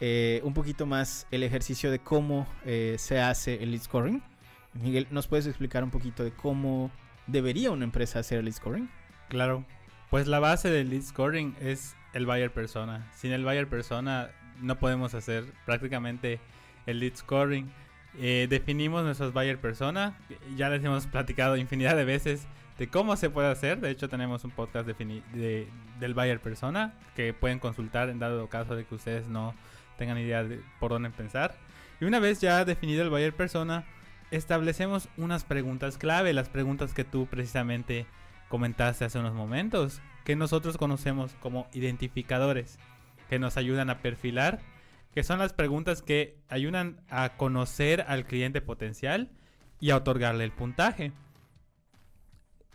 eh, 0.00 0.40
un 0.44 0.54
poquito 0.54 0.86
más 0.86 1.26
el 1.30 1.42
ejercicio 1.42 1.90
de 1.90 1.98
cómo 1.98 2.46
eh, 2.64 2.96
se 2.98 3.20
hace 3.20 3.62
el 3.62 3.70
lead 3.70 3.82
scoring. 3.82 4.22
Miguel, 4.74 5.06
¿nos 5.10 5.28
puedes 5.28 5.46
explicar 5.46 5.84
un 5.84 5.90
poquito 5.90 6.24
de 6.24 6.32
cómo 6.32 6.90
debería 7.26 7.70
una 7.70 7.84
empresa 7.84 8.18
hacer 8.18 8.38
el 8.38 8.46
lead 8.46 8.56
scoring? 8.56 8.90
Claro. 9.28 9.64
Pues 10.10 10.26
la 10.26 10.38
base 10.38 10.70
del 10.70 10.90
lead 10.90 11.02
scoring 11.02 11.56
es 11.60 11.96
el 12.12 12.26
buyer 12.26 12.52
persona. 12.52 13.10
Sin 13.14 13.32
el 13.32 13.44
buyer 13.44 13.68
persona 13.68 14.30
no 14.60 14.78
podemos 14.78 15.14
hacer 15.14 15.44
prácticamente 15.64 16.40
el 16.86 17.00
lead 17.00 17.16
scoring. 17.16 17.70
Eh, 18.18 18.46
definimos 18.48 19.04
nuestros 19.04 19.32
buyer 19.32 19.60
persona. 19.60 20.16
Ya 20.56 20.68
les 20.68 20.84
hemos 20.84 21.06
platicado 21.06 21.56
infinidad 21.56 21.96
de 21.96 22.04
veces 22.04 22.46
de 22.78 22.88
cómo 22.88 23.16
se 23.16 23.30
puede 23.30 23.48
hacer. 23.48 23.80
De 23.80 23.90
hecho, 23.90 24.08
tenemos 24.08 24.44
un 24.44 24.50
podcast 24.50 24.86
de, 24.86 25.68
del 26.00 26.14
buyer 26.14 26.40
persona 26.40 26.94
que 27.16 27.32
pueden 27.32 27.58
consultar 27.58 28.08
en 28.08 28.18
dado 28.18 28.48
caso 28.48 28.76
de 28.76 28.84
que 28.84 28.94
ustedes 28.94 29.28
no 29.28 29.54
tengan 29.96 30.18
idea 30.18 30.44
de 30.44 30.60
por 30.80 30.90
dónde 30.90 31.10
pensar. 31.10 31.56
Y 32.00 32.04
una 32.04 32.18
vez 32.18 32.40
ya 32.40 32.64
definido 32.64 33.02
el 33.02 33.10
buyer 33.10 33.34
persona, 33.34 33.84
establecemos 34.30 35.08
unas 35.16 35.44
preguntas 35.44 35.98
clave, 35.98 36.32
las 36.32 36.48
preguntas 36.48 36.92
que 36.94 37.04
tú 37.04 37.26
precisamente 37.26 38.06
comentaste 38.48 39.04
hace 39.04 39.18
unos 39.18 39.34
momentos, 39.34 40.00
que 40.24 40.36
nosotros 40.36 40.76
conocemos 40.76 41.34
como 41.40 41.68
identificadores, 41.72 42.78
que 43.28 43.38
nos 43.38 43.56
ayudan 43.56 43.90
a 43.90 43.98
perfilar, 43.98 44.60
que 45.14 45.22
son 45.22 45.38
las 45.38 45.52
preguntas 45.52 46.02
que 46.02 46.36
ayudan 46.48 47.00
a 47.08 47.36
conocer 47.36 48.04
al 48.08 48.24
cliente 48.24 48.60
potencial 48.60 49.30
y 49.80 49.90
a 49.90 49.96
otorgarle 49.96 50.44
el 50.44 50.52
puntaje. 50.52 51.12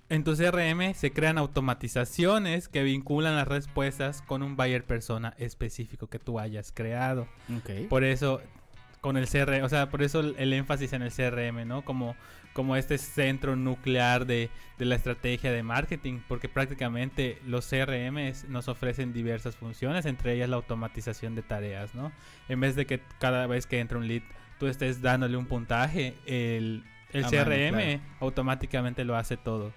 En 0.10 0.24
tu 0.24 0.36
CRM 0.36 0.96
se 0.96 1.12
crean 1.12 1.38
automatizaciones 1.38 2.68
que 2.68 2.82
vinculan 2.82 3.36
las 3.36 3.48
respuestas 3.48 4.24
con 4.24 4.42
un 4.42 4.56
buyer 4.56 4.84
persona 4.84 5.36
específico 5.38 6.08
que 6.08 6.18
tú 6.18 6.40
hayas 6.40 6.72
creado. 6.72 7.28
Por 7.90 8.04
eso, 8.04 8.42
con 9.02 9.18
el 9.18 9.28
CRM, 9.28 9.64
o 9.64 9.70
sea, 9.70 9.90
por 9.90 10.02
eso 10.02 10.22
el, 10.22 10.52
énfasis 10.54 10.94
en 10.94 11.04
el 11.04 11.12
CRM, 11.12 11.68
¿no? 11.68 11.86
Como, 11.86 12.16
como 12.54 12.76
este 12.76 12.98
centro 12.98 13.56
nuclear 13.56 14.26
de, 14.26 14.50
de 14.80 14.86
la 14.86 14.96
estrategia 14.96 15.52
de 15.52 15.62
marketing, 15.62 16.22
porque 16.28 16.50
prácticamente 16.50 17.40
los 17.46 17.70
CRMs 17.70 18.50
nos 18.50 18.68
ofrecen 18.68 19.14
diversas 19.14 19.56
funciones, 19.56 20.08
entre 20.08 20.34
ellas 20.34 20.50
la 20.50 20.56
automatización 20.56 21.36
de 21.36 21.44
tareas, 21.44 21.94
¿no? 21.94 22.12
En 22.48 22.60
vez 22.60 22.76
de 22.76 22.88
que 22.88 23.00
cada 23.20 23.46
vez 23.46 23.68
que 23.68 23.80
entra 23.80 24.00
un 24.00 24.08
lead 24.08 24.24
tú 24.60 24.66
estés 24.66 25.04
dándole 25.04 25.38
un 25.38 25.46
puntaje, 25.46 26.16
el, 26.26 26.84
el 27.14 27.26
A 27.26 27.30
mano, 27.32 27.46
CRM 27.46 27.78
claro. 27.78 28.02
automáticamente 28.20 29.06
lo 29.06 29.16
hace 29.16 29.38
todo. 29.38 29.72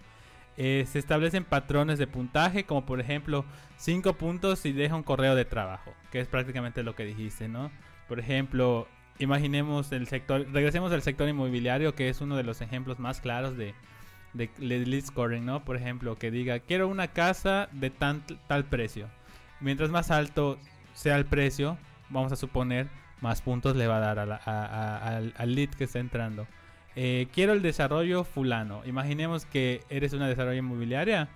Eh, 0.58 0.84
se 0.86 0.98
establecen 0.98 1.44
patrones 1.44 1.98
de 1.98 2.06
puntaje, 2.06 2.64
como 2.64 2.84
por 2.84 3.00
ejemplo 3.00 3.44
5 3.78 4.12
puntos 4.14 4.58
si 4.58 4.72
deja 4.72 4.94
un 4.94 5.02
correo 5.02 5.34
de 5.34 5.44
trabajo, 5.46 5.94
que 6.10 6.20
es 6.20 6.28
prácticamente 6.28 6.82
lo 6.82 6.94
que 6.94 7.04
dijiste, 7.04 7.48
¿no? 7.48 7.70
Por 8.06 8.20
ejemplo, 8.20 8.86
imaginemos 9.18 9.90
el 9.92 10.06
sector, 10.08 10.46
regresemos 10.52 10.92
al 10.92 11.00
sector 11.02 11.28
inmobiliario, 11.28 11.94
que 11.94 12.08
es 12.10 12.20
uno 12.20 12.36
de 12.36 12.42
los 12.42 12.60
ejemplos 12.60 12.98
más 12.98 13.20
claros 13.22 13.56
de, 13.56 13.74
de, 14.34 14.50
lead 14.58 15.04
scoring, 15.04 15.46
¿no? 15.46 15.64
Por 15.64 15.76
ejemplo, 15.76 16.16
que 16.16 16.30
diga, 16.30 16.58
quiero 16.60 16.88
una 16.88 17.08
casa 17.08 17.68
de 17.72 17.88
tan, 17.88 18.22
tal 18.46 18.64
precio. 18.64 19.08
Mientras 19.60 19.90
más 19.90 20.10
alto 20.10 20.58
sea 20.92 21.16
el 21.16 21.24
precio, 21.24 21.78
vamos 22.10 22.30
a 22.32 22.36
suponer, 22.36 22.88
más 23.22 23.40
puntos 23.40 23.74
le 23.76 23.86
va 23.86 23.96
a 23.96 24.14
dar 24.14 24.18
a 24.18 24.40
a- 24.44 25.16
al 25.16 25.54
lead 25.54 25.70
que 25.70 25.84
está 25.84 25.98
entrando. 25.98 26.46
Eh, 26.94 27.28
quiero 27.32 27.52
el 27.52 27.62
desarrollo 27.62 28.24
fulano. 28.24 28.82
Imaginemos 28.84 29.46
que 29.46 29.82
eres 29.88 30.12
una 30.12 30.28
desarrollo 30.28 30.58
inmobiliaria 30.58 31.28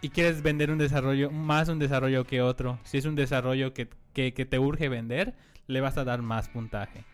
y 0.00 0.08
quieres 0.10 0.42
vender 0.42 0.70
un 0.70 0.78
desarrollo, 0.78 1.30
más 1.30 1.68
un 1.68 1.78
desarrollo 1.78 2.24
que 2.24 2.42
otro. 2.42 2.78
Si 2.84 2.98
es 2.98 3.04
un 3.04 3.14
desarrollo 3.14 3.72
que, 3.72 3.88
que- 4.12 4.34
que 4.34 4.44
te 4.46 4.58
urge 4.58 4.88
vender, 4.88 5.34
le 5.68 5.80
vas 5.80 5.96
a 5.98 6.04
dar 6.04 6.22
más 6.22 6.48
puntaje. 6.48 7.04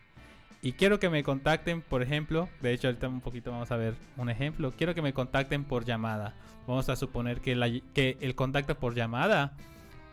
Y 0.61 0.73
quiero 0.73 0.97
que 0.99 1.09
me 1.09 1.23
contacten, 1.23 1.81
por 1.81 2.01
ejemplo, 2.01 2.47
de 2.61 2.71
hecho 2.73 2.87
ahorita 2.87 3.09
un 3.09 3.19
poquito 3.21 3.51
vamos 3.51 3.69
a 3.71 3.75
ver 3.77 3.95
un 4.17 4.29
ejemplo. 4.29 4.71
Quiero 4.77 4.95
que 4.95 5.01
me 5.01 5.13
contacten 5.13 5.65
por 5.65 5.83
llamada. 5.85 6.35
Vamos 6.67 6.87
a 6.89 6.95
suponer 6.95 7.41
que, 7.41 7.55
la- 7.55 7.69
que 7.93 8.17
el 8.21 8.33
contacto 8.35 8.75
por 8.79 8.95
llamada 8.95 9.53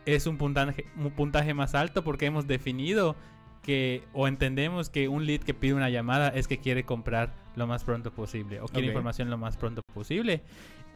es 0.06 0.26
un 0.26 0.38
puntaje, 0.38 0.86
un 0.96 1.10
puntaje 1.12 1.54
más 1.54 1.74
alto 1.74 2.02
porque 2.02 2.26
hemos 2.26 2.46
definido 2.46 3.14
que 3.62 4.02
o 4.12 4.26
entendemos 4.28 4.88
que 4.90 5.08
un 5.08 5.26
lead 5.26 5.40
que 5.40 5.54
pide 5.54 5.74
una 5.74 5.90
llamada 5.90 6.28
es 6.28 6.48
que 6.48 6.58
quiere 6.58 6.84
comprar 6.84 7.32
lo 7.56 7.66
más 7.66 7.84
pronto 7.84 8.10
posible 8.12 8.60
o 8.60 8.66
quiere 8.68 8.86
información 8.88 9.28
lo 9.30 9.36
más 9.38 9.56
pronto 9.56 9.82
posible. 9.92 10.42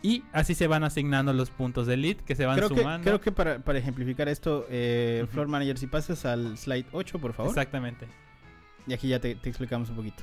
Y 0.03 0.23
así 0.33 0.55
se 0.55 0.67
van 0.67 0.85
asignando 0.85 1.33
los 1.33 1.51
puntos 1.51 1.87
de 1.87 1.97
lead 1.97 2.17
que 2.19 2.35
se 2.35 2.45
van 2.45 2.57
Creo 2.57 2.69
que, 2.69 2.77
sumando. 2.81 3.05
creo 3.05 3.21
que 3.23 3.33
para, 3.33 3.59
para 3.61 3.79
ejemplificar 3.79 4.29
esto, 4.29 4.67
eh. 4.71 5.27
Floor 5.31 5.49
Manager, 5.49 5.79
si 5.79 5.87
pasas 5.87 6.25
al 6.27 6.59
slide 6.59 6.87
8, 6.93 7.19
por 7.19 7.33
favor. 7.33 7.51
Exactamente. 7.51 8.07
Y 8.87 8.93
aquí 8.93 9.09
ya 9.09 9.19
te, 9.19 9.35
te 9.35 9.49
explicamos 9.49 9.89
un 9.89 9.97
poquito. 9.97 10.23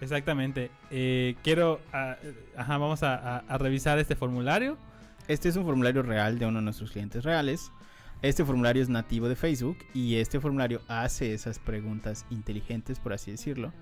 Exactamente. 0.00 0.70
Eh, 0.90 1.36
quiero, 1.42 1.80
ah, 1.92 2.16
ajá, 2.56 2.78
vamos 2.78 3.02
a, 3.02 3.14
a- 3.14 3.38
a 3.46 3.58
revisar 3.58 3.98
este 3.98 4.16
formulario. 4.16 4.78
Este 5.28 5.48
es 5.48 5.56
un 5.56 5.64
formulario 5.64 6.02
real 6.02 6.38
de 6.38 6.46
uno 6.46 6.58
de 6.58 6.64
nuestros 6.64 6.90
clientes 6.90 7.22
reales. 7.22 7.70
Este 8.22 8.44
formulario 8.44 8.82
es 8.82 8.88
nativo 8.88 9.28
de 9.28 9.36
Facebook 9.36 9.78
y 9.94 10.16
este 10.16 10.40
formulario 10.40 10.82
hace 10.88 11.32
esas 11.32 11.58
preguntas 11.58 12.26
inteligentes, 12.30 12.98
por 12.98 13.14
así 13.14 13.30
decirlo, 13.30 13.72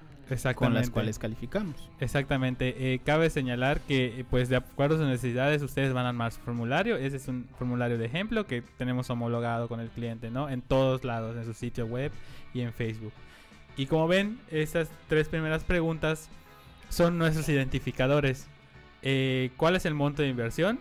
con 0.54 0.74
las 0.74 0.90
cuales 0.90 1.18
calificamos. 1.18 1.90
Exactamente. 1.98 2.94
Eh, 2.94 3.00
cabe 3.04 3.30
señalar 3.30 3.80
que, 3.80 4.20
eh, 4.20 4.24
pues, 4.28 4.48
de 4.48 4.56
acuerdo 4.56 4.96
a 4.96 4.98
sus 4.98 5.08
necesidades, 5.08 5.62
ustedes 5.62 5.92
van 5.92 6.06
a 6.06 6.10
armar 6.10 6.30
su 6.32 6.40
formulario. 6.40 6.96
Ese 6.96 7.16
es 7.16 7.26
un 7.26 7.48
formulario 7.58 7.98
de 7.98 8.06
ejemplo 8.06 8.46
que 8.46 8.62
tenemos 8.76 9.10
homologado 9.10 9.68
con 9.68 9.80
el 9.80 9.88
cliente, 9.88 10.30
¿no? 10.30 10.48
En 10.48 10.62
todos 10.62 11.02
lados, 11.02 11.36
en 11.36 11.44
su 11.44 11.54
sitio 11.54 11.86
web 11.86 12.12
y 12.54 12.60
en 12.60 12.72
Facebook. 12.72 13.12
Y 13.76 13.86
como 13.86 14.06
ven, 14.06 14.38
estas 14.50 14.88
tres 15.08 15.28
primeras 15.28 15.64
preguntas 15.64 16.28
son 16.90 17.18
nuestros 17.18 17.48
identificadores. 17.48 18.46
Eh, 19.02 19.50
¿Cuál 19.56 19.76
es 19.76 19.86
el 19.86 19.94
monto 19.94 20.22
de 20.22 20.28
inversión? 20.28 20.78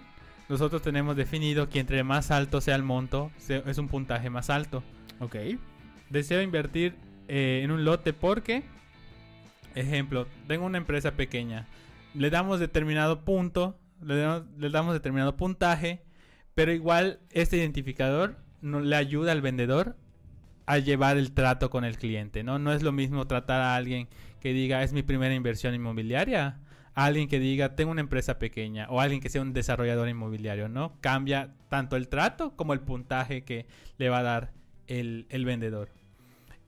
Nosotros 0.50 0.82
tenemos 0.82 1.16
definido 1.16 1.70
que 1.70 1.80
entre 1.80 2.04
más 2.04 2.32
alto 2.32 2.62
sea 2.62 2.76
el 2.76 2.84
monto, 2.84 3.32
es 3.48 3.78
un 3.78 3.90
puntaje 3.90 4.30
más 4.30 4.50
alto. 4.50 4.84
Ok. 5.20 5.36
Deseo 6.10 6.42
invertir 6.42 6.96
eh, 7.28 7.62
en 7.64 7.72
un 7.72 7.84
lote 7.84 8.14
porque, 8.14 8.64
ejemplo, 9.76 10.28
tengo 10.48 10.66
una 10.66 10.78
empresa 10.78 11.12
pequeña. 11.12 11.68
Le 12.14 12.30
damos 12.30 12.60
determinado 12.60 13.26
punto, 13.26 13.78
le 14.02 14.16
damos, 14.16 14.44
le 14.58 14.70
damos 14.70 14.94
determinado 14.94 15.36
puntaje, 15.36 16.02
pero 16.56 16.72
igual 16.72 17.20
este 17.32 17.58
identificador 17.58 18.38
no, 18.62 18.80
le 18.80 18.96
ayuda 18.96 19.34
al 19.34 19.42
vendedor 19.42 19.98
a 20.66 20.78
llevar 20.80 21.18
el 21.18 21.32
trato 21.34 21.70
con 21.70 21.84
el 21.84 21.98
cliente, 21.98 22.44
¿no? 22.44 22.60
No 22.60 22.74
es 22.74 22.84
lo 22.84 22.92
mismo 22.92 23.28
tratar 23.28 23.62
a 23.62 23.76
alguien 23.76 24.08
que 24.40 24.54
diga 24.54 24.84
es 24.84 24.94
mi 24.94 25.04
primera 25.04 25.34
inversión 25.34 25.74
inmobiliaria, 25.74 26.60
alguien 27.06 27.28
que 27.28 27.40
diga 27.40 27.76
tengo 27.76 27.92
una 27.92 28.02
empresa 28.02 28.40
pequeña 28.40 28.88
o 28.90 29.00
alguien 29.00 29.22
que 29.22 29.30
sea 29.30 29.42
un 29.42 29.54
desarrollador 29.54 30.10
inmobiliario, 30.10 30.68
¿no? 30.68 30.98
Cambia 31.00 31.54
tanto 31.70 31.96
el 31.96 32.08
trato 32.08 32.56
como 32.56 32.74
el 32.74 32.80
puntaje 32.80 33.44
que 33.44 33.68
le 33.98 34.10
va 34.10 34.20
a 34.20 34.24
dar 34.24 34.52
el, 34.88 35.28
el 35.30 35.46
vendedor. 35.46 35.90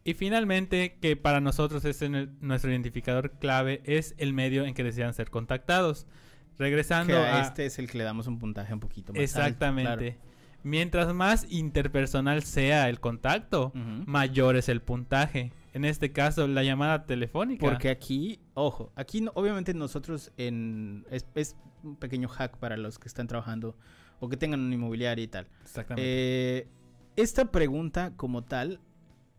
Y 0.04 0.14
finalmente, 0.14 0.98
que 1.02 1.16
para 1.16 1.42
nosotros 1.42 1.84
es 1.86 2.02
nuestro 2.42 2.72
identificador 2.72 3.32
clave, 3.40 3.82
es 3.86 4.16
el 4.18 4.34
medio 4.34 4.66
en 4.66 4.74
que 4.74 4.84
desean 4.84 5.14
ser 5.14 5.30
contactados. 5.30 6.08
Regresando 6.58 7.14
Que 7.14 7.20
a... 7.20 7.38
a 7.38 7.42
este 7.42 7.66
es 7.66 7.80
el 7.80 7.90
que 7.90 7.98
le 7.98 8.04
damos 8.04 8.28
un 8.28 8.38
puntaje 8.38 8.74
un 8.74 8.80
poquito 8.80 9.14
más 9.14 9.22
Exactamente. 9.22 9.90
alto. 9.92 10.04
claro. 10.06 10.30
Mientras 10.62 11.14
más 11.14 11.48
interpersonal 11.50 12.44
sea 12.44 12.90
el 12.90 13.00
contacto, 13.00 13.72
mayor 14.06 14.58
es 14.58 14.68
el 14.70 14.82
puntaje. 14.82 15.54
En 15.74 15.86
este 15.86 16.12
caso, 16.12 16.48
la 16.48 16.64
llamada 16.64 17.06
telefónica. 17.06 17.66
Porque 17.66 17.90
aquí, 17.90 18.40
ojo, 18.56 18.92
aquí 18.96 19.22
no- 19.22 19.32
obviamente 19.36 19.74
nosotros 19.74 20.32
en 20.38 21.06
es, 21.12 21.26
es 21.36 21.56
un 21.84 21.96
pequeño 21.96 22.28
hack 22.28 22.58
para 22.58 22.76
los 22.78 22.98
que 23.00 23.08
están 23.08 23.28
trabajando 23.28 23.78
o 24.20 24.28
que 24.30 24.38
tengan 24.38 24.60
un 24.62 24.74
inmobiliario 24.74 25.24
y 25.24 25.28
tal. 25.28 25.48
Exactamente. 25.62 26.04
Eh, 26.06 26.68
esta 27.16 27.52
pregunta 27.52 28.14
como 28.16 28.44
tal 28.44 28.80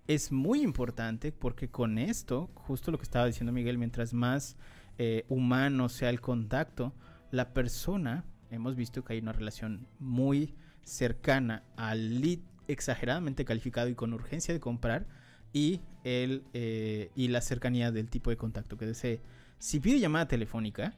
es 0.06 0.32
muy 0.32 0.62
importante 0.62 1.32
porque 1.32 1.68
con 1.68 1.98
esto, 1.98 2.50
justo 2.54 2.90
lo 2.90 2.98
que 2.98 3.04
estaba 3.04 3.26
diciendo 3.26 3.52
Miguel, 3.52 3.78
mientras 3.78 4.12
más 4.12 4.56
eh, 4.98 5.24
humano 5.28 5.88
sea 5.88 6.10
el 6.10 6.20
contacto, 6.20 6.94
la 7.30 7.52
persona, 7.52 8.24
hemos 8.50 8.74
visto 8.76 9.04
que 9.04 9.14
hay 9.14 9.18
una 9.20 9.32
relación 9.32 9.86
muy 9.98 10.54
cercana 10.82 11.62
al 11.76 12.20
lead 12.20 12.40
exageradamente 12.68 13.44
calificado 13.44 13.88
y 13.88 13.94
con 13.94 14.12
urgencia 14.12 14.52
de 14.54 14.60
comprar 14.60 15.06
y, 15.52 15.80
el, 16.04 16.44
eh, 16.54 17.10
y 17.14 17.28
la 17.28 17.40
cercanía 17.40 17.90
del 17.90 18.08
tipo 18.08 18.30
de 18.30 18.36
contacto 18.36 18.76
que 18.76 18.86
desee. 18.86 19.20
Si 19.58 19.80
pide 19.80 20.00
llamada 20.00 20.28
telefónica, 20.28 20.94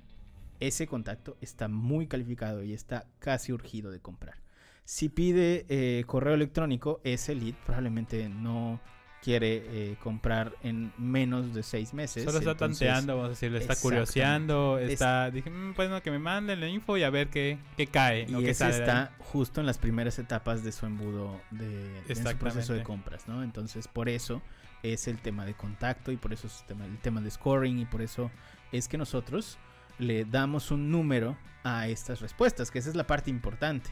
ese 0.60 0.86
contacto 0.86 1.36
está 1.40 1.68
muy 1.68 2.06
calificado 2.06 2.62
y 2.62 2.72
está 2.72 3.06
casi 3.18 3.52
urgido 3.52 3.90
de 3.90 4.00
comprar. 4.00 4.36
Si 4.84 5.08
pide 5.08 5.66
eh, 5.68 6.04
correo 6.06 6.34
electrónico, 6.34 7.00
ese 7.04 7.34
lead 7.34 7.54
probablemente 7.64 8.28
no 8.28 8.80
quiere 9.22 9.62
eh, 9.66 9.96
comprar 10.02 10.52
en 10.62 10.92
menos 10.98 11.54
de 11.54 11.62
seis 11.62 11.94
meses. 11.94 12.24
Solo 12.24 12.38
está 12.38 12.50
entonces- 12.52 12.80
tanteando, 12.86 13.14
vamos 13.14 13.26
a 13.26 13.30
decirlo, 13.30 13.58
está 13.58 13.76
curioseando, 13.76 14.78
Es- 14.78 14.90
está, 14.94 15.30
dije, 15.30 15.48
"Mm, 15.48 15.74
pues 15.74 15.88
no, 15.90 16.02
que 16.02 16.10
me 16.10 16.18
manden 16.18 16.58
la 16.60 16.68
info 16.68 16.96
y 16.96 17.04
a 17.04 17.10
ver 17.10 17.28
qué, 17.28 17.58
qué 17.76 17.86
cae. 17.86 18.22
Y 18.22 18.34
qué 18.34 18.50
ese 18.50 18.54
sale 18.54 18.74
de 18.76 18.82
ahí". 18.82 18.88
está 18.88 19.12
justo 19.20 19.60
en 19.60 19.66
las 19.66 19.78
primeras 19.78 20.18
etapas 20.18 20.64
de 20.64 20.72
su 20.72 20.86
embudo 20.86 21.40
de, 21.52 22.02
de 22.02 22.14
su 22.16 22.36
proceso 22.36 22.72
de 22.74 22.82
compras, 22.82 23.28
¿no? 23.28 23.42
Entonces, 23.44 23.86
por 23.86 24.08
eso 24.08 24.42
es 24.82 25.06
el 25.06 25.18
tema 25.18 25.44
de 25.46 25.54
contacto 25.54 26.10
y 26.10 26.16
por 26.16 26.32
eso 26.32 26.48
es 26.48 26.60
el 26.62 26.66
tema, 26.66 26.84
el 26.86 26.98
tema 26.98 27.20
de 27.20 27.30
scoring 27.30 27.78
y 27.78 27.84
por 27.86 28.02
eso 28.02 28.30
es 28.72 28.88
que 28.88 28.98
nosotros 28.98 29.56
le 30.00 30.24
damos 30.24 30.72
un 30.72 30.90
número 30.90 31.36
a 31.62 31.86
estas 31.86 32.20
respuestas, 32.20 32.72
que 32.72 32.80
esa 32.80 32.88
es 32.90 32.96
la 32.96 33.06
parte 33.06 33.30
importante. 33.30 33.90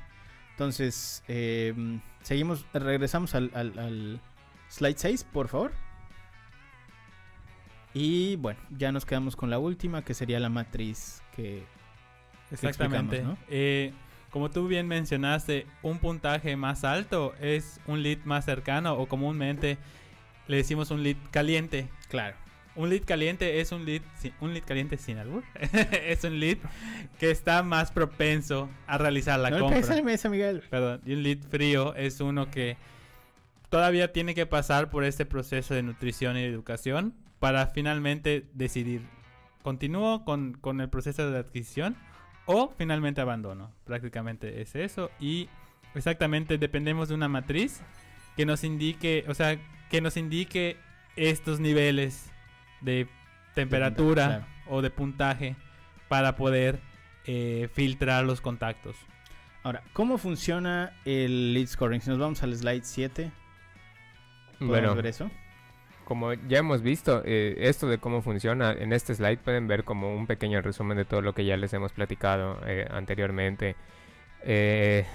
Entonces, 0.50 1.22
eh, 1.28 1.72
seguimos, 2.22 2.66
regresamos 2.74 3.34
al, 3.36 3.50
al- 3.54 3.78
al 3.78 4.20
slide 4.70 4.98
6, 4.98 5.24
por 5.24 5.48
favor. 5.48 5.72
Y 7.92 8.36
bueno, 8.36 8.60
ya 8.70 8.92
nos 8.92 9.04
quedamos 9.04 9.36
con 9.36 9.50
la 9.50 9.58
última, 9.58 10.02
que 10.04 10.14
sería 10.14 10.38
la 10.40 10.48
matriz 10.48 11.22
que 11.34 11.64
Exactamente. 12.50 13.24
Eh, 13.48 13.92
como 14.30 14.50
tú 14.50 14.68
bien 14.68 14.86
mencionaste, 14.86 15.66
un 15.82 15.98
puntaje 15.98 16.56
más 16.56 16.84
alto 16.84 17.34
es 17.40 17.80
un 17.86 18.02
lead 18.02 18.18
más 18.24 18.44
cercano 18.44 18.94
o 18.94 19.06
comúnmente 19.06 19.78
le 20.46 20.56
decimos 20.56 20.90
un 20.90 21.02
lead 21.02 21.16
caliente. 21.30 21.88
Claro. 22.08 22.36
Un 22.76 22.88
lead 22.88 23.02
caliente 23.04 23.60
es 23.60 23.72
un 23.72 23.84
lead, 23.84 24.02
un 24.40 24.54
lead 24.54 24.64
caliente 24.64 24.96
sin 24.96 25.18
albur. 25.18 25.42
es 26.04 26.22
un 26.24 26.38
lead 26.38 26.58
que 27.18 27.30
está 27.30 27.62
más 27.62 27.90
propenso 27.90 28.68
a 28.86 28.98
realizar 28.98 29.38
la 29.40 29.50
no 29.50 29.58
compra. 29.60 29.80
Miguel. 30.30 30.62
Perdón, 30.70 31.00
y 31.04 31.14
un 31.14 31.22
lead 31.22 31.38
frío 31.50 31.94
es 31.94 32.20
uno 32.20 32.50
que 32.50 32.76
todavía 33.70 34.12
tiene 34.12 34.34
que 34.34 34.46
pasar 34.46 34.90
por 34.90 35.04
este 35.04 35.24
proceso 35.24 35.74
de 35.74 35.82
nutrición 35.82 36.36
y 36.36 36.42
educación 36.42 37.14
para 37.38 37.66
finalmente 37.68 38.46
decidir, 38.52 39.02
¿continúo 39.62 40.24
con, 40.24 40.52
con 40.52 40.80
el 40.80 40.90
proceso 40.90 41.30
de 41.30 41.38
adquisición 41.38 41.96
o 42.44 42.74
finalmente 42.76 43.20
abandono? 43.20 43.72
Prácticamente 43.84 44.60
es 44.60 44.74
eso 44.74 45.10
y 45.18 45.48
exactamente 45.94 46.58
dependemos 46.58 47.08
de 47.08 47.14
una 47.14 47.28
matriz 47.28 47.80
que 48.36 48.44
nos 48.44 48.64
indique, 48.64 49.24
o 49.28 49.34
sea, 49.34 49.58
que 49.88 50.00
nos 50.00 50.16
indique 50.16 50.76
estos 51.16 51.60
niveles 51.60 52.30
de 52.80 53.08
temperatura 53.54 54.26
claro. 54.26 54.46
o 54.68 54.82
de 54.82 54.90
puntaje 54.90 55.56
para 56.08 56.36
poder 56.36 56.80
eh, 57.26 57.68
filtrar 57.72 58.24
los 58.24 58.40
contactos. 58.40 58.96
Ahora, 59.62 59.82
¿cómo 59.92 60.16
funciona 60.16 60.92
el 61.04 61.52
lead 61.52 61.66
scoring? 61.66 62.00
Si 62.00 62.08
nos 62.08 62.18
vamos 62.18 62.42
al 62.42 62.54
slide 62.56 62.84
7, 62.84 63.30
¿podemos 63.30 63.39
Bueno, 64.60 64.94
ver 64.94 65.06
eso? 65.06 65.30
como 66.04 66.32
ya 66.32 66.58
hemos 66.58 66.82
visto, 66.82 67.22
eh, 67.24 67.56
esto 67.60 67.86
de 67.86 67.98
cómo 67.98 68.20
funciona, 68.20 68.72
en 68.72 68.92
este 68.92 69.14
slide 69.14 69.38
pueden 69.38 69.68
ver 69.68 69.84
como 69.84 70.14
un 70.14 70.26
pequeño 70.26 70.60
resumen 70.60 70.96
de 70.96 71.04
todo 71.04 71.22
lo 71.22 71.34
que 71.34 71.44
ya 71.44 71.56
les 71.56 71.72
hemos 71.72 71.92
platicado 71.92 72.58
eh, 72.66 72.86
anteriormente. 72.90 73.76
Eh, 74.42 75.06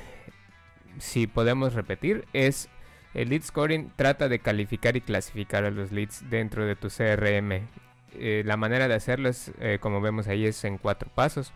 si 0.97 1.27
podemos 1.27 1.73
repetir, 1.73 2.25
es 2.33 2.69
el 3.13 3.29
lead 3.29 3.43
scoring 3.43 3.91
trata 3.95 4.27
de 4.27 4.39
calificar 4.39 4.95
y 4.97 5.01
clasificar 5.01 5.63
a 5.63 5.71
los 5.71 5.91
leads 5.91 6.29
dentro 6.29 6.65
de 6.65 6.75
tu 6.75 6.89
CRM. 6.89 7.67
Eh, 8.13 8.43
la 8.45 8.57
manera 8.57 8.87
de 8.87 8.93
hacerlo 8.93 9.29
es, 9.29 9.51
eh, 9.59 9.79
como 9.79 10.01
vemos 10.01 10.27
ahí, 10.27 10.45
es 10.45 10.63
en 10.65 10.77
cuatro 10.77 11.09
pasos. 11.13 11.53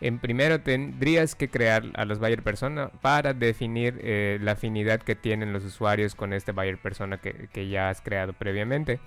En 0.00 0.20
primero 0.20 0.60
tendrías 0.60 1.34
que 1.34 1.48
crear 1.48 1.84
a 1.94 2.04
los 2.04 2.20
buyer 2.20 2.42
persona 2.42 2.90
para 3.00 3.34
definir 3.34 3.98
eh, 4.02 4.38
la 4.40 4.52
afinidad 4.52 5.00
que 5.00 5.16
tienen 5.16 5.52
los 5.52 5.64
usuarios 5.64 6.14
con 6.14 6.32
este 6.32 6.52
buyer 6.52 6.78
persona 6.78 7.18
que, 7.18 7.68
ya 7.68 7.90
has 7.90 8.00
creado 8.00 8.32
previamente. 8.32 9.00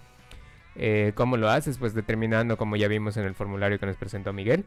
Eh, 0.76 1.14
¿Cómo 1.16 1.38
lo 1.38 1.50
haces? 1.50 1.78
Pues 1.78 1.94
determinando, 1.94 2.58
como 2.58 2.76
ya 2.76 2.90
vimos 2.90 3.16
en 3.16 3.26
el 3.26 3.36
formulario 3.36 3.80
que 3.80 3.86
nos 3.86 3.96
presentó 3.96 4.34
Miguel, 4.34 4.66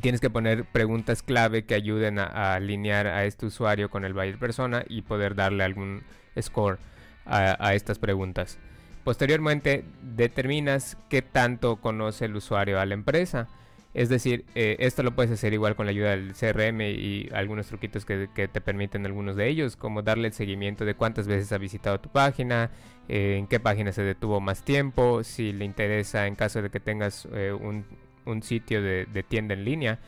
tienes 0.00 0.20
que 0.20 0.30
poner 0.30 0.64
preguntas 0.64 1.22
clave 1.22 1.64
que 1.64 1.74
ayuden 1.74 2.18
a, 2.20 2.54
alinear 2.54 3.08
a 3.08 3.24
este 3.24 3.46
usuario 3.46 3.90
con 3.90 4.04
el 4.04 4.14
buyer 4.14 4.38
persona 4.38 4.84
y 4.88 5.02
poder 5.02 5.34
darle 5.34 5.64
algún 5.64 6.02
score 6.40 6.78
a, 7.24 7.74
estas 7.74 7.98
preguntas. 7.98 8.58
Posteriormente, 9.02 9.84
determinas 10.02 10.96
qué 11.08 11.22
tanto 11.22 11.76
conoce 11.76 12.26
el 12.26 12.36
usuario 12.36 12.80
a 12.80 12.86
la 12.86 12.94
empresa. 12.94 13.48
Es 13.96 14.10
decir, 14.10 14.44
eh, 14.54 14.76
esto 14.80 15.02
lo 15.02 15.16
puedes 15.16 15.32
hacer 15.32 15.54
igual 15.54 15.74
con 15.74 15.86
la 15.86 15.90
ayuda 15.90 16.10
del 16.10 16.34
CRM 16.34 16.82
y 16.82 17.30
algunos 17.32 17.68
truquitos 17.68 18.04
que, 18.04 18.28
te 18.28 18.60
permiten 18.60 19.06
algunos 19.06 19.36
de 19.36 19.48
ellos, 19.48 19.74
como 19.74 20.02
darle 20.02 20.28
el 20.28 20.34
seguimiento 20.34 20.84
de 20.84 20.94
cuántas 20.94 21.26
veces 21.26 21.50
ha 21.52 21.56
visitado 21.56 21.98
tu 21.98 22.10
página, 22.10 22.70
eh, 23.08 23.36
en 23.38 23.46
qué 23.46 23.58
página 23.58 23.92
se 23.92 24.02
detuvo 24.02 24.38
más 24.38 24.62
tiempo, 24.62 25.24
si 25.24 25.50
le 25.54 25.64
interesa 25.64 26.26
en 26.26 26.34
caso 26.34 26.60
de 26.60 26.68
que 26.68 26.78
tengas 26.78 27.26
eh, 27.32 27.54
un, 27.58 27.86
un 28.26 28.42
sitio 28.42 28.82
de, 28.82 29.06
tienda 29.26 29.54
en 29.54 29.64
línea, 29.64 29.98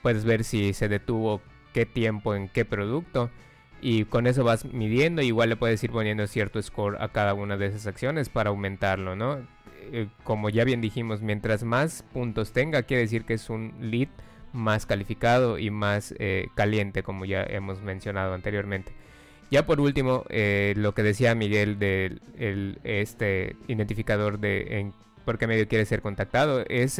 puedes 0.00 0.24
ver 0.24 0.44
si 0.44 0.72
se 0.72 0.88
detuvo 0.88 1.40
qué 1.72 1.86
tiempo 1.86 2.36
en 2.36 2.48
qué 2.48 2.64
producto 2.64 3.30
y 3.80 4.04
con 4.04 4.28
eso 4.28 4.44
vas 4.44 4.64
midiendo 4.64 5.22
igual 5.22 5.48
le 5.48 5.56
puedes 5.56 5.82
ir 5.82 5.90
poniendo 5.90 6.24
cierto 6.28 6.62
score 6.62 7.02
a 7.02 7.08
cada 7.08 7.34
una 7.34 7.56
de 7.56 7.66
esas 7.66 7.88
acciones 7.88 8.28
para 8.28 8.50
aumentarlo, 8.50 9.16
¿no? 9.16 9.44
Eh, 9.92 10.08
como 10.24 10.48
ya 10.48 10.64
bien 10.64 10.80
dijimos, 10.80 11.22
mientras 11.22 11.64
más 11.64 12.04
puntos 12.12 12.52
tenga, 12.52 12.82
quiere 12.82 13.02
decir 13.02 13.24
que 13.24 13.34
es 13.34 13.50
un 13.50 13.74
lead 13.80 14.08
más 14.52 14.86
calificado 14.86 15.58
y 15.58 15.70
más 15.70 16.14
eh, 16.18 16.48
caliente, 16.54 17.02
como 17.02 17.24
ya 17.24 17.42
hemos 17.42 17.82
mencionado 17.82 18.34
anteriormente. 18.34 18.92
Ya 19.50 19.66
por 19.66 19.80
último, 19.80 20.24
eh, 20.30 20.74
lo 20.76 20.94
que 20.94 21.02
decía 21.02 21.34
Miguel 21.34 21.78
del 21.78 22.78
este 22.82 23.56
identificador 23.68 24.38
de 24.38 24.90
por 25.24 25.38
qué 25.38 25.46
medio 25.46 25.68
quiere 25.68 25.84
ser 25.84 26.02
contactado, 26.02 26.64
es 26.68 26.98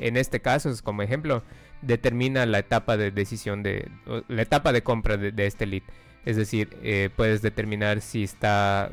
en 0.00 0.16
este 0.16 0.40
caso, 0.40 0.70
es 0.70 0.82
como 0.82 1.02
ejemplo, 1.02 1.42
determina 1.82 2.46
la 2.46 2.58
etapa 2.58 2.96
de 2.96 3.10
decisión 3.10 3.62
de 3.62 3.88
la 4.28 4.42
etapa 4.42 4.72
de 4.72 4.82
compra 4.82 5.16
de, 5.16 5.46
este 5.46 5.66
lead. 5.66 5.82
Es 6.24 6.36
decir, 6.36 6.76
eh, 6.82 7.10
puedes 7.14 7.42
determinar 7.42 8.00
si 8.00 8.24
está 8.24 8.90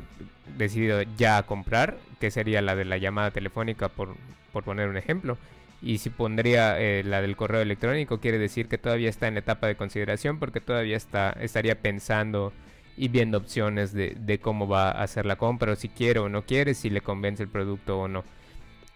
decidido 0.56 1.02
ya 1.16 1.38
a 1.38 1.42
comprar, 1.44 1.98
que 2.20 2.30
sería 2.30 2.62
la 2.62 2.74
de 2.74 2.84
la 2.84 2.98
llamada 2.98 3.30
telefónica, 3.30 3.88
por, 3.88 4.16
por 4.52 4.64
poner 4.64 4.88
un 4.88 4.96
ejemplo. 4.96 5.36
Y 5.80 5.98
si 5.98 6.10
pondría 6.10 6.80
eh, 6.80 7.04
la 7.04 7.22
del 7.22 7.36
correo 7.36 7.60
electrónico, 7.60 8.18
quiere 8.18 8.38
decir 8.38 8.68
que 8.68 8.78
todavía 8.78 9.08
está 9.10 9.28
en 9.28 9.36
etapa 9.36 9.66
de 9.66 9.76
consideración 9.76 10.38
porque 10.38 10.60
todavía 10.60 10.96
está, 10.96 11.30
estaría 11.40 11.80
pensando 11.80 12.52
y 12.96 13.08
viendo 13.08 13.38
opciones 13.38 13.92
de, 13.92 14.16
de 14.18 14.40
cómo 14.40 14.66
va 14.66 14.90
a 14.90 15.02
hacer 15.04 15.24
la 15.24 15.36
compra, 15.36 15.72
o 15.72 15.76
si 15.76 15.88
quiere 15.88 16.18
o 16.18 16.28
no 16.28 16.42
quiere, 16.42 16.74
si 16.74 16.90
le 16.90 17.00
convence 17.00 17.44
el 17.44 17.48
producto 17.48 18.00
o 18.00 18.08
no. 18.08 18.24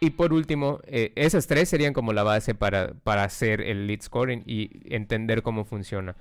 Y 0.01 0.11
por 0.11 0.33
último, 0.33 0.81
eh, 0.87 1.13
esas 1.15 1.47
tres 1.47 1.69
serían 1.69 1.93
como 1.93 2.13
la 2.13 2.25
base 2.25 2.57
para, 2.57 2.93
para 3.05 3.23
hacer 3.23 3.61
el 3.61 3.87
lead 3.87 4.01
scoring 4.01 4.43
y 4.45 4.69
entender 4.93 5.43
cómo 5.43 5.65
funciona. 5.65 6.17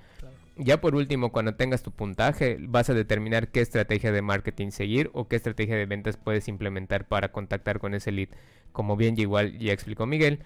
Ya 0.64 0.80
por 0.80 0.94
último, 0.94 1.32
cuando 1.32 1.56
tengas 1.56 1.82
tu 1.82 1.90
puntaje, 1.90 2.56
vas 2.60 2.88
a 2.88 2.94
determinar 2.94 3.48
qué 3.48 3.60
estrategia 3.60 4.12
de 4.12 4.22
marketing 4.22 4.70
seguir 4.70 5.10
o 5.12 5.26
qué 5.26 5.34
estrategia 5.36 5.76
de 5.76 5.86
ventas 5.86 6.16
puedes 6.16 6.46
implementar 6.46 7.08
para 7.08 7.32
contactar 7.32 7.80
con 7.80 7.94
ese 7.94 8.12
lead. 8.12 8.28
Como 8.70 8.96
bien 8.96 9.18
igual 9.18 9.58
ya 9.58 9.72
explicó 9.72 10.06
Miguel, 10.06 10.40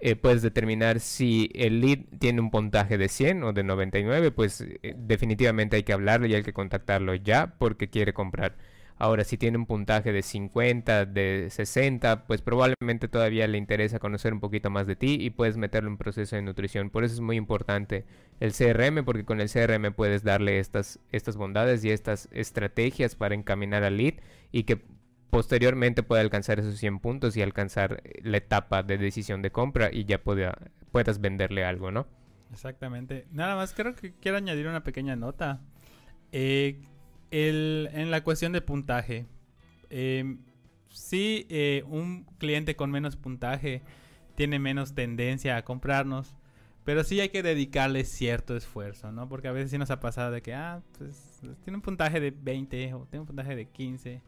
eh, 0.00 0.16
puedes 0.16 0.42
determinar 0.42 1.00
si 1.00 1.50
el 1.54 1.80
lead 1.80 2.00
tiene 2.18 2.40
un 2.42 2.50
puntaje 2.50 2.98
de 2.98 3.08
100 3.08 3.42
o 3.42 3.52
de 3.54 3.62
99, 3.64 4.32
pues 4.32 4.60
eh, 4.60 4.94
definitivamente 4.98 5.76
hay 5.76 5.82
que 5.82 5.94
hablarle 5.94 6.28
y 6.28 6.34
hay 6.34 6.42
que 6.42 6.52
contactarlo 6.52 7.14
ya 7.14 7.54
porque 7.58 7.88
quiere 7.88 8.12
comprar. 8.12 8.56
Ahora, 8.96 9.24
si 9.24 9.36
tiene 9.36 9.58
un 9.58 9.66
puntaje 9.66 10.12
de 10.12 10.22
50, 10.22 11.06
de 11.06 11.48
60, 11.50 12.26
pues 12.26 12.42
probablemente 12.42 13.08
todavía 13.08 13.48
le 13.48 13.58
interesa 13.58 13.98
conocer 13.98 14.32
un 14.32 14.40
poquito 14.40 14.70
más 14.70 14.86
de 14.86 14.94
ti 14.94 15.16
y 15.20 15.30
puedes 15.30 15.56
meterlo 15.56 15.90
en 15.90 15.96
proceso 15.96 16.36
de 16.36 16.42
nutrición. 16.42 16.90
Por 16.90 17.02
eso 17.02 17.14
es 17.14 17.20
muy 17.20 17.36
importante 17.36 18.04
el 18.38 18.52
CRM, 18.52 19.04
porque 19.04 19.24
con 19.24 19.40
el 19.40 19.50
CRM 19.50 19.92
puedes 19.94 20.22
darle 20.22 20.60
estas, 20.60 21.00
estas 21.10 21.36
bondades 21.36 21.84
y 21.84 21.90
estas 21.90 22.28
estrategias 22.32 23.16
para 23.16 23.34
encaminar 23.34 23.82
al 23.82 23.96
lead 23.96 24.14
y 24.52 24.62
que 24.62 24.80
posteriormente 25.30 26.04
pueda 26.04 26.22
alcanzar 26.22 26.60
esos 26.60 26.78
100 26.78 27.00
puntos 27.00 27.36
y 27.36 27.42
alcanzar 27.42 28.00
la 28.22 28.36
etapa 28.36 28.84
de 28.84 28.98
decisión 28.98 29.42
de 29.42 29.50
compra 29.50 29.90
y 29.92 30.04
ya 30.04 30.22
pueda, 30.22 30.56
puedas 30.92 31.20
venderle 31.20 31.64
algo, 31.64 31.90
¿no? 31.90 32.06
Exactamente. 32.52 33.26
Nada 33.32 33.56
más 33.56 33.74
creo 33.74 33.96
que 33.96 34.14
quiero 34.14 34.36
añadir 34.36 34.68
una 34.68 34.84
pequeña 34.84 35.16
nota. 35.16 35.60
Eh, 36.30 36.80
en 37.34 38.10
la 38.10 38.22
cuestión 38.22 38.52
de 38.52 38.60
puntaje, 38.60 39.26
eh, 39.90 40.36
si 40.88 41.46
eh, 41.50 41.82
un 41.86 42.24
cliente 42.38 42.76
con 42.76 42.90
menos 42.90 43.16
puntaje 43.16 43.82
tiene 44.36 44.58
menos 44.58 44.94
tendencia 44.94 45.56
a 45.56 45.64
comprarnos, 45.64 46.36
pero 46.84 47.02
sí 47.02 47.20
hay 47.20 47.30
que 47.30 47.42
dedicarle 47.42 48.04
cierto 48.04 48.56
esfuerzo, 48.56 49.10
¿no? 49.10 49.28
Porque 49.28 49.48
a 49.48 49.52
veces 49.52 49.70
sí 49.70 49.78
nos 49.78 49.90
ha 49.90 50.00
pasado 50.00 50.30
de 50.30 50.42
que, 50.42 50.54
ah, 50.54 50.82
pues 50.98 51.40
tiene 51.64 51.76
un 51.76 51.82
puntaje 51.82 52.20
de 52.20 52.30
20 52.30 52.94
o 52.94 53.06
tiene 53.06 53.22
un 53.22 53.26
puntaje 53.26 53.56
de 53.56 53.66
15. 53.66 54.22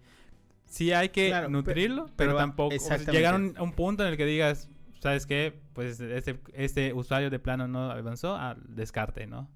Sí 0.64 0.92
hay 0.92 1.10
que 1.10 1.32
nutrirlo, 1.48 2.10
pero, 2.16 2.36
tampoco 2.36 2.74
llegar 3.12 3.34
a 3.34 3.62
un, 3.62 3.72
punto 3.72 4.04
en 4.04 4.10
el 4.10 4.16
que 4.16 4.26
digas, 4.26 4.68
¿sabes 5.00 5.26
qué? 5.26 5.54
Pues 5.74 6.00
este, 6.00 6.40
este 6.54 6.92
usuario 6.92 7.30
de 7.30 7.38
plano 7.38 7.68
no 7.68 7.90
avanzó, 7.90 8.34
al 8.34 8.60
descarte, 8.74 9.28
¿no? 9.28 9.48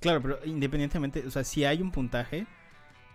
Claro, 0.00 0.20
pero 0.20 0.38
independientemente, 0.44 1.26
o 1.26 1.30
sea, 1.30 1.44
si 1.44 1.64
hay 1.64 1.80
un 1.80 1.90
puntaje, 1.90 2.46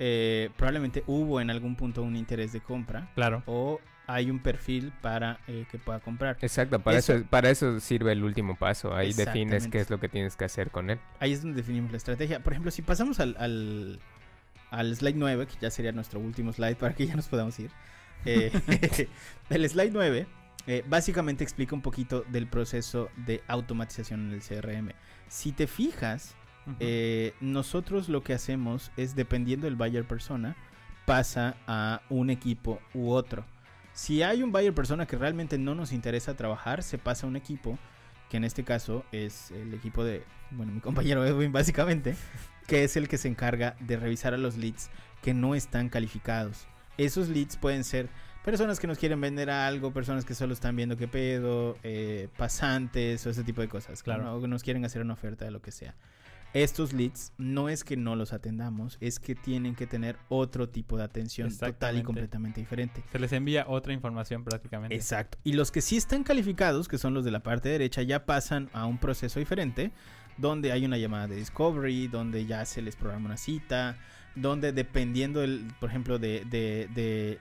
eh, 0.06 0.50
probablemente 0.58 1.02
hubo 1.08 1.40
en 1.40 1.50
algún 1.50 1.78
punto 1.78 2.04
un 2.04 2.18
interés 2.18 2.52
de 2.52 2.60
compra. 2.60 3.10
Claro. 3.16 3.42
O 3.46 3.80
hay 4.06 4.30
un 4.30 4.40
perfil 4.40 4.92
para 5.02 5.40
eh, 5.48 5.66
que 5.72 5.78
pueda 5.78 6.02
comprar. 6.02 6.38
Exacto, 6.42 6.82
para 6.82 6.98
eso, 6.98 7.24
para 7.30 7.50
eso 7.50 7.80
sirve 7.80 8.12
el 8.12 8.22
último 8.22 8.58
paso. 8.58 8.94
Ahí 8.94 9.14
defines 9.14 9.70
qué 9.70 9.80
es 9.80 9.90
lo 9.90 10.02
que 10.02 10.10
tienes 10.10 10.36
que 10.36 10.44
hacer 10.44 10.72
con 10.72 10.90
él. 10.90 11.00
Ahí 11.22 11.32
es 11.32 11.42
donde 11.42 11.56
definimos 11.56 11.90
la 11.92 11.98
estrategia. 11.98 12.44
Por 12.44 12.52
ejemplo, 12.52 12.70
si 12.70 12.82
pasamos 12.82 13.22
al, 13.22 13.38
al, 14.72 14.96
slide 14.98 15.16
9, 15.16 15.48
que 15.48 15.56
ya 15.62 15.72
sería 15.72 15.94
nuestro 15.94 16.20
último 16.20 16.52
slide 16.52 16.76
para 16.76 16.94
que 16.94 17.08
ya 17.08 17.16
nos 17.16 17.30
podamos 17.30 17.58
ir. 17.60 17.72
Eh, 18.26 18.52
el 19.50 19.70
slide 19.70 19.92
9 19.94 20.28
básicamente 20.88 21.46
explica 21.46 21.76
un 21.76 21.82
poquito 21.82 22.26
del 22.28 22.48
proceso 22.48 23.10
de 23.26 23.42
automatización 23.48 24.28
en 24.28 24.34
el 24.34 24.42
CRM. 24.42 24.90
Si 25.30 25.54
te 25.54 25.66
fijas, 25.66 26.36
eh, 26.80 27.34
nosotros 27.42 28.10
lo 28.10 28.24
que 28.24 28.34
hacemos 28.34 28.92
es, 28.98 29.16
dependiendo 29.16 29.66
del 29.66 29.76
buyer 29.76 30.06
persona, 30.06 30.56
pasa 31.06 31.58
a 31.68 32.02
un 32.10 32.30
equipo 32.30 32.80
u 32.94 33.12
otro. 33.12 33.46
Si 33.94 34.24
hay 34.24 34.42
un 34.42 34.52
buyer 34.52 34.74
persona 34.74 35.06
que 35.06 35.18
realmente 35.18 35.58
no 35.58 35.76
nos 35.76 35.92
interesa 35.92 36.36
trabajar, 36.36 36.84
se 36.84 36.98
pasa 36.98 37.26
a 37.26 37.30
un 37.30 37.36
equipo, 37.36 37.78
que 38.30 38.38
en 38.38 38.44
este 38.44 38.64
caso 38.64 39.06
es 39.12 39.52
el 39.52 39.74
equipo 39.74 40.04
de, 40.04 40.24
bueno, 40.52 40.72
mi 40.72 40.80
compañero 40.82 41.26
Edwin 41.26 41.52
básicamente, 41.52 42.16
que 42.68 42.84
es 42.84 42.96
el 42.96 43.08
que 43.08 43.18
se 43.18 43.28
encarga 43.28 43.76
de 43.80 43.98
revisar 43.98 44.34
a 44.34 44.38
los 44.38 44.58
leads 44.58 44.90
que 45.22 45.34
no 45.34 45.56
están 45.56 45.90
calificados. 45.90 46.68
Esos 46.98 47.30
leads 47.30 47.58
pueden 47.58 47.84
ser 47.84 48.10
personas 48.44 48.80
que 48.80 48.88
nos 48.88 48.98
quieren 48.98 49.20
vender 49.22 49.50
algo, 49.50 49.92
personas 49.94 50.26
que 50.26 50.36
solo 50.36 50.54
están 50.54 50.76
viendo 50.76 50.98
qué 50.98 51.08
pedo, 51.08 51.78
eh, 51.84 52.28
pasantes 52.38 53.26
o 53.26 53.30
ese 53.30 53.44
tipo 53.44 53.62
de 53.62 53.68
cosas. 53.68 54.04
Claro, 54.04 54.36
o 54.36 54.42
que 54.42 54.48
nos 54.48 54.64
quieren 54.64 54.86
hacer 54.86 55.02
una 55.02 55.14
oferta 55.14 55.46
de 55.46 55.52
lo 55.52 55.62
que 55.62 55.72
sea 55.72 55.96
estos 56.54 56.94
leads 56.94 57.34
no 57.38 57.68
es 57.68 57.84
que 57.84 57.98
no 57.98 58.16
los 58.16 58.32
atendamos, 58.32 58.98
es 59.02 59.20
que 59.20 59.34
tienen 59.34 59.76
que 59.76 59.88
tener 59.88 60.18
otro 60.30 60.70
tipo 60.70 60.98
de 60.98 61.04
atención 61.04 61.56
total 61.56 61.98
y 61.98 62.04
completamente 62.04 62.62
diferente. 62.62 63.04
Se 63.12 63.20
les 63.20 63.32
envía 63.34 63.66
otra 63.68 63.92
información 63.94 64.44
prácticamente. 64.44 64.96
Exacto. 64.96 65.40
Y 65.44 65.54
los 65.54 65.72
que 65.72 65.82
sí 65.82 65.98
están 65.98 66.24
calificados, 66.24 66.88
que 66.88 66.98
son 67.00 67.14
los 67.16 67.26
de 67.26 67.32
la 67.32 67.42
parte 67.42 67.70
derecha, 67.70 68.04
ya 68.04 68.26
pasan 68.26 68.70
a 68.74 68.86
un 68.86 69.00
proceso 69.00 69.40
diferente, 69.40 69.92
donde 70.38 70.72
hay 70.72 70.86
una 70.86 70.98
llamada 70.98 71.28
de 71.28 71.38
discovery, 71.38 72.08
donde 72.08 72.46
ya 72.46 72.66
se 72.66 72.82
les 72.82 72.96
programa 72.96 73.26
una 73.26 73.38
cita, 73.38 73.98
donde 74.36 74.72
dependiendo, 74.72 75.42
del, 75.42 75.68
por 75.80 75.90
ejemplo, 75.90 76.20
de, 76.20 76.46
de, 76.46 77.40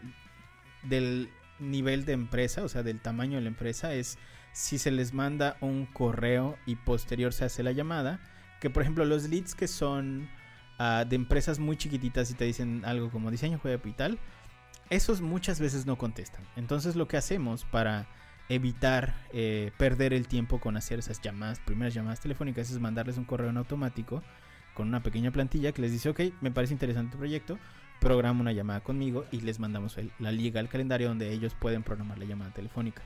del 0.84 1.28
nivel 1.58 2.06
de 2.06 2.12
empresa, 2.12 2.64
o 2.64 2.68
sea, 2.68 2.82
del 2.82 3.00
tamaño 3.00 3.36
de 3.36 3.42
la 3.42 3.48
empresa, 3.48 3.94
es 3.94 4.18
si 4.52 4.78
se 4.78 4.90
les 4.90 5.12
manda 5.12 5.56
un 5.60 5.86
correo 5.86 6.56
y 6.66 6.76
posterior 6.76 7.32
se 7.32 7.44
hace 7.44 7.62
la 7.62 7.72
llamada 7.72 8.20
que 8.62 8.70
por 8.70 8.82
ejemplo 8.84 9.04
los 9.04 9.28
leads 9.28 9.56
que 9.56 9.66
son 9.66 10.28
ah, 10.78 11.04
de 11.04 11.16
empresas 11.16 11.58
muy 11.58 11.76
chiquititas 11.76 12.30
y 12.30 12.34
te 12.34 12.44
dicen 12.44 12.84
algo 12.84 13.10
como 13.10 13.28
diseño 13.28 13.60
web 13.64 13.80
y 13.84 13.92
tal, 13.92 14.20
esos 14.88 15.20
muchas 15.20 15.58
veces 15.58 15.84
no 15.84 15.98
contestan. 15.98 16.44
Entonces 16.54 16.94
lo 16.94 17.08
que 17.08 17.16
hacemos 17.16 17.64
para 17.64 18.06
evitar 18.48 19.16
eh, 19.32 19.72
perder 19.78 20.12
el 20.12 20.28
tiempo 20.28 20.60
con 20.60 20.76
hacer 20.76 21.00
esas 21.00 21.20
llamadas, 21.20 21.58
primeras 21.58 21.92
llamadas 21.92 22.20
telefónicas, 22.20 22.70
es 22.70 22.78
mandarles 22.78 23.18
un 23.18 23.24
correo 23.24 23.50
en 23.50 23.56
automático 23.56 24.22
con 24.74 24.86
una 24.86 25.02
pequeña 25.02 25.32
plantilla 25.32 25.72
que 25.72 25.82
les 25.82 25.90
dice, 25.90 26.10
ok, 26.10 26.20
me 26.40 26.52
parece 26.52 26.72
interesante 26.72 27.10
tu 27.10 27.18
proyecto, 27.18 27.58
programa 27.98 28.42
una 28.42 28.52
llamada 28.52 28.78
conmigo 28.80 29.24
y 29.32 29.40
les 29.40 29.58
mandamos 29.58 29.96
la 30.20 30.30
liga 30.30 30.60
al 30.60 30.68
calendario 30.68 31.08
donde 31.08 31.32
ellos 31.32 31.56
pueden 31.58 31.82
programar 31.82 32.16
la 32.16 32.26
llamada 32.26 32.52
telefónica. 32.52 33.02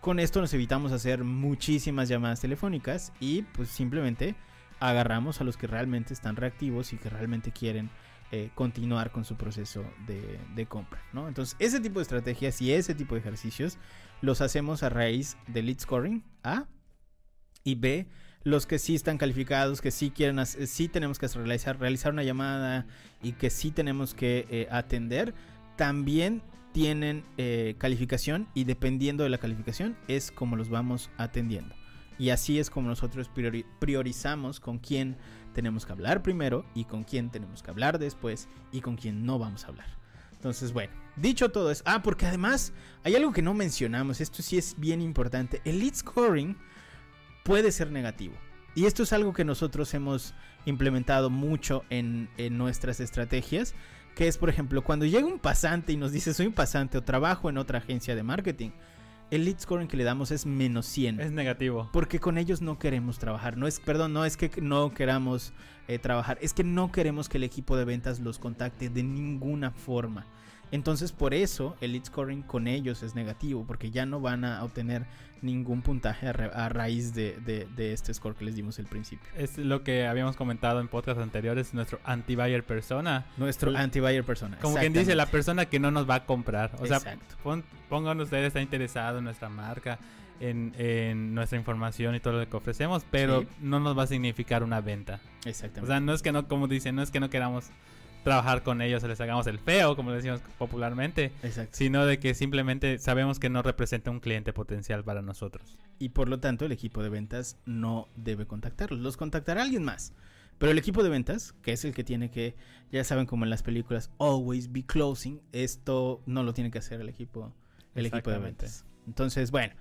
Con 0.00 0.20
esto 0.20 0.40
nos 0.40 0.54
evitamos 0.54 0.92
hacer 0.92 1.24
muchísimas 1.24 2.08
llamadas 2.08 2.40
telefónicas 2.40 3.12
y 3.18 3.42
pues 3.42 3.70
simplemente 3.70 4.36
agarramos 4.80 5.40
a 5.40 5.44
los 5.44 5.56
que 5.56 5.66
realmente 5.66 6.12
están 6.14 6.36
reactivos 6.36 6.92
y 6.92 6.96
que 6.96 7.10
realmente 7.10 7.52
quieren 7.52 7.90
eh, 8.32 8.50
continuar 8.54 9.10
con 9.10 9.24
su 9.24 9.36
proceso 9.36 9.84
de, 10.06 10.66
compra, 10.66 11.02
¿no? 11.12 11.28
Entonces, 11.28 11.56
ese 11.58 11.80
tipo 11.80 11.98
de 11.98 12.02
estrategias 12.02 12.62
y 12.62 12.72
ese 12.72 12.94
tipo 12.94 13.14
de 13.14 13.20
ejercicios 13.20 13.76
los 14.20 14.40
hacemos 14.40 14.82
a 14.82 14.88
raíz 14.88 15.36
de 15.48 15.62
lead 15.62 15.80
scoring, 15.80 16.22
A, 16.42 16.66
y 17.64 17.74
B, 17.74 18.06
los 18.42 18.66
que 18.66 18.78
sí 18.78 18.94
están 18.94 19.18
calificados, 19.18 19.80
que 19.80 19.90
sí 19.90 20.10
quieren, 20.10 20.44
sí 20.46 20.88
tenemos 20.88 21.18
que 21.18 21.26
realizar, 21.26 22.12
una 22.12 22.22
llamada 22.22 22.86
y 23.22 23.32
que 23.32 23.50
sí 23.50 23.70
tenemos 23.70 24.14
que 24.14 24.46
eh, 24.48 24.68
atender, 24.70 25.34
también 25.76 26.42
tienen 26.72 27.24
eh, 27.36 27.74
calificación 27.78 28.48
y 28.54 28.64
dependiendo 28.64 29.24
de 29.24 29.30
la 29.30 29.38
calificación 29.38 29.96
es 30.08 30.30
como 30.30 30.56
los 30.56 30.68
vamos 30.70 31.10
atendiendo. 31.16 31.79
Y 32.20 32.28
así 32.28 32.58
es 32.58 32.68
como 32.68 32.86
nosotros 32.86 33.30
priorizamos 33.78 34.60
con 34.60 34.78
quién 34.78 35.16
tenemos 35.54 35.86
que 35.86 35.92
hablar 35.92 36.22
primero 36.22 36.66
y 36.74 36.84
con 36.84 37.02
quién 37.02 37.30
tenemos 37.30 37.62
que 37.62 37.70
hablar 37.70 37.98
después 37.98 38.46
y 38.72 38.82
con 38.82 38.96
quién 38.96 39.24
no 39.24 39.38
vamos 39.38 39.64
a 39.64 39.68
hablar. 39.68 39.86
Entonces, 40.32 40.74
bueno, 40.74 40.92
dicho 41.16 41.50
todo 41.50 41.70
eso, 41.70 41.82
ah, 41.86 42.02
porque 42.02 42.26
además 42.26 42.74
hay 43.04 43.16
algo 43.16 43.32
que 43.32 43.40
no 43.40 43.54
mencionamos, 43.54 44.20
esto 44.20 44.42
sí 44.42 44.58
es 44.58 44.78
bien 44.78 45.00
importante, 45.00 45.62
el 45.64 45.80
lead 45.80 45.94
scoring 45.94 46.58
puede 47.42 47.72
ser 47.72 47.90
negativo. 47.90 48.34
Y 48.74 48.84
esto 48.84 49.02
es 49.04 49.14
algo 49.14 49.32
que 49.32 49.46
nosotros 49.46 49.94
hemos 49.94 50.34
implementado 50.66 51.30
mucho 51.30 51.84
en, 51.88 52.28
en 52.36 52.58
nuestras 52.58 53.00
estrategias, 53.00 53.74
que 54.14 54.28
es, 54.28 54.36
por 54.36 54.50
ejemplo, 54.50 54.84
cuando 54.84 55.06
llega 55.06 55.26
un 55.26 55.38
pasante 55.38 55.94
y 55.94 55.96
nos 55.96 56.12
dice 56.12 56.34
soy 56.34 56.50
pasante 56.50 56.98
o 56.98 57.02
trabajo 57.02 57.48
en 57.48 57.56
otra 57.56 57.78
agencia 57.78 58.14
de 58.14 58.22
marketing, 58.22 58.72
el 59.30 59.44
lead 59.44 59.60
scoring 59.60 59.88
que 59.88 59.96
le 59.96 60.04
damos 60.04 60.30
es 60.30 60.46
menos 60.46 60.86
100. 60.86 61.20
Es 61.20 61.32
negativo. 61.32 61.88
Porque 61.92 62.18
con 62.18 62.38
ellos 62.38 62.60
no 62.60 62.78
queremos 62.78 63.18
trabajar. 63.18 63.56
No 63.56 63.66
es, 63.66 63.80
perdón, 63.80 64.12
no 64.12 64.24
es 64.24 64.36
que 64.36 64.50
no 64.60 64.92
queramos 64.92 65.52
eh, 65.88 65.98
trabajar, 65.98 66.38
es 66.40 66.52
que 66.52 66.64
no 66.64 66.92
queremos 66.92 67.28
que 67.28 67.38
el 67.38 67.44
equipo 67.44 67.76
de 67.76 67.84
ventas 67.84 68.20
los 68.20 68.38
contacte 68.38 68.90
de 68.90 69.02
ninguna 69.02 69.70
forma. 69.70 70.26
Entonces 70.72 71.12
por 71.12 71.34
eso 71.34 71.76
el 71.80 71.92
lead 71.92 72.04
scoring 72.04 72.42
con 72.42 72.68
ellos 72.68 73.02
es 73.02 73.14
negativo, 73.14 73.64
porque 73.66 73.90
ya 73.90 74.06
no 74.06 74.20
van 74.20 74.44
a 74.44 74.62
obtener 74.62 75.06
ningún 75.42 75.82
puntaje 75.82 76.28
a, 76.28 76.68
raíz 76.68 77.14
de, 77.14 77.66
este 77.78 78.12
score 78.12 78.34
que 78.34 78.44
les 78.44 78.56
dimos 78.56 78.78
al 78.78 78.86
principio. 78.86 79.28
Es 79.36 79.58
lo 79.58 79.82
que 79.82 80.06
habíamos 80.06 80.36
comentado 80.36 80.80
en 80.80 80.88
podcasts 80.88 81.22
anteriores, 81.22 81.74
nuestro 81.74 81.98
anti-buyer 82.04 82.64
persona. 82.64 83.26
Nuestro 83.36 83.76
anti-buyer 83.76 84.24
persona. 84.24 84.58
Como 84.58 84.76
quien 84.76 84.92
dice, 84.92 85.14
la 85.14 85.26
persona 85.26 85.66
que 85.66 85.78
no 85.78 85.90
nos 85.90 86.08
va 86.08 86.16
a 86.16 86.26
comprar. 86.26 86.72
O 86.80 86.86
sea, 86.86 87.00
pongan 87.88 88.20
ustedes, 88.20 88.48
está 88.48 88.60
interesado 88.60 89.18
en 89.18 89.24
nuestra 89.24 89.48
marca, 89.48 89.98
en, 90.40 91.34
nuestra 91.34 91.58
información 91.58 92.14
y 92.14 92.20
todo 92.20 92.38
lo 92.38 92.48
que 92.48 92.56
ofrecemos, 92.56 93.04
pero 93.10 93.44
no 93.60 93.80
nos 93.80 93.96
va 93.96 94.04
a 94.04 94.06
significar 94.06 94.62
una 94.62 94.80
venta. 94.80 95.20
Exactamente. 95.44 95.80
O 95.82 95.86
sea, 95.86 96.00
no 96.00 96.12
es 96.12 96.22
que 96.22 96.32
no, 96.32 96.46
como 96.48 96.68
dicen, 96.68 96.96
no 96.96 97.02
es 97.02 97.10
que 97.10 97.20
no 97.20 97.30
queramos 97.30 97.70
trabajar 98.22 98.62
con 98.62 98.82
ellos, 98.82 99.02
les 99.02 99.20
hagamos 99.20 99.46
el 99.46 99.58
feo, 99.58 99.96
como 99.96 100.12
decimos 100.12 100.40
popularmente, 100.58 101.32
sino 101.70 102.06
de 102.06 102.18
que 102.18 102.34
simplemente 102.34 102.98
sabemos 102.98 103.38
que 103.38 103.48
no 103.48 103.62
representa 103.62 104.10
un 104.10 104.20
cliente 104.20 104.52
potencial 104.52 105.04
para 105.04 105.22
nosotros. 105.22 105.78
Y 105.98 106.10
por 106.10 106.28
lo 106.28 106.40
tanto 106.40 106.64
el 106.64 106.72
equipo 106.72 107.02
de 107.02 107.08
ventas 107.08 107.58
no 107.64 108.08
debe 108.16 108.46
contactarlos, 108.46 109.00
los 109.00 109.16
contactará 109.16 109.62
alguien 109.62 109.84
más. 109.84 110.12
Pero 110.58 110.72
el 110.72 110.78
equipo 110.78 111.02
de 111.02 111.08
ventas, 111.08 111.54
que 111.62 111.72
es 111.72 111.86
el 111.86 111.94
que 111.94 112.04
tiene 112.04 112.30
que, 112.30 112.54
ya 112.92 113.02
saben 113.02 113.24
como 113.24 113.44
en 113.44 113.50
las 113.50 113.62
películas, 113.62 114.10
always 114.18 114.70
be 114.70 114.84
closing, 114.84 115.40
esto 115.52 116.22
no 116.26 116.42
lo 116.42 116.52
tiene 116.52 116.70
que 116.70 116.78
hacer 116.78 117.00
el 117.00 117.08
equipo, 117.08 117.54
el 117.94 118.04
equipo 118.04 118.30
de 118.30 118.38
ventas. 118.38 118.84
Entonces, 119.06 119.50
bueno, 119.50 119.72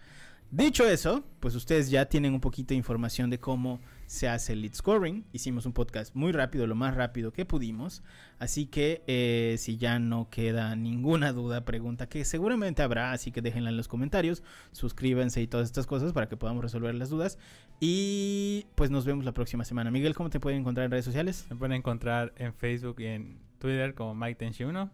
dicho 0.51 0.85
eso, 0.87 1.23
pues 1.39 1.55
ustedes 1.55 1.89
ya 1.89 2.05
tienen 2.05 2.33
un 2.33 2.39
poquito 2.39 2.69
de 2.69 2.75
información 2.75 3.29
de 3.29 3.39
cómo 3.39 3.79
se 4.07 4.27
hace 4.27 4.53
el 4.53 4.61
lead 4.61 4.73
scoring. 4.73 5.25
Hicimos 5.33 5.65
un 5.65 5.73
podcast 5.73 6.15
muy 6.15 6.31
rápido, 6.31 6.65
lo 6.65 6.75
más 6.75 6.95
rápido 6.95 7.31
que 7.31 7.45
pudimos. 7.45 8.01
Así 8.39 8.65
que 8.65 9.03
eh, 9.05 9.55
si 9.59 9.77
ya 9.77 9.99
no 9.99 10.29
queda 10.29 10.75
ninguna 10.75 11.31
duda, 11.31 11.63
pregunta 11.63 12.09
que 12.09 12.25
seguramente 12.25 12.81
habrá, 12.81 13.11
así 13.11 13.31
que 13.31 13.41
déjenla 13.41 13.69
en 13.69 13.77
los 13.77 13.87
comentarios. 13.87 14.41
Suscríbanse 14.71 15.41
y 15.41 15.47
todas 15.47 15.67
estas 15.67 15.85
cosas 15.85 16.11
para 16.11 16.27
que 16.27 16.37
podamos 16.37 16.63
resolver 16.63 16.95
las 16.95 17.09
dudas. 17.09 17.37
Y 17.79 18.65
pues 18.75 18.89
nos 18.89 19.05
vemos 19.05 19.25
la 19.25 19.33
próxima 19.33 19.63
semana. 19.63 19.91
Miguel, 19.91 20.15
¿cómo 20.15 20.29
te 20.29 20.39
pueden 20.39 20.61
encontrar 20.61 20.85
en 20.85 20.91
redes 20.91 21.05
sociales? 21.05 21.45
Me 21.49 21.55
pueden 21.55 21.73
encontrar 21.73 22.33
en 22.37 22.53
Facebook 22.53 22.99
y 22.99 23.05
en 23.05 23.39
Twitter 23.59 23.93
como 23.93 24.15
Mike 24.15 24.43
Tenshi1. 24.43 24.89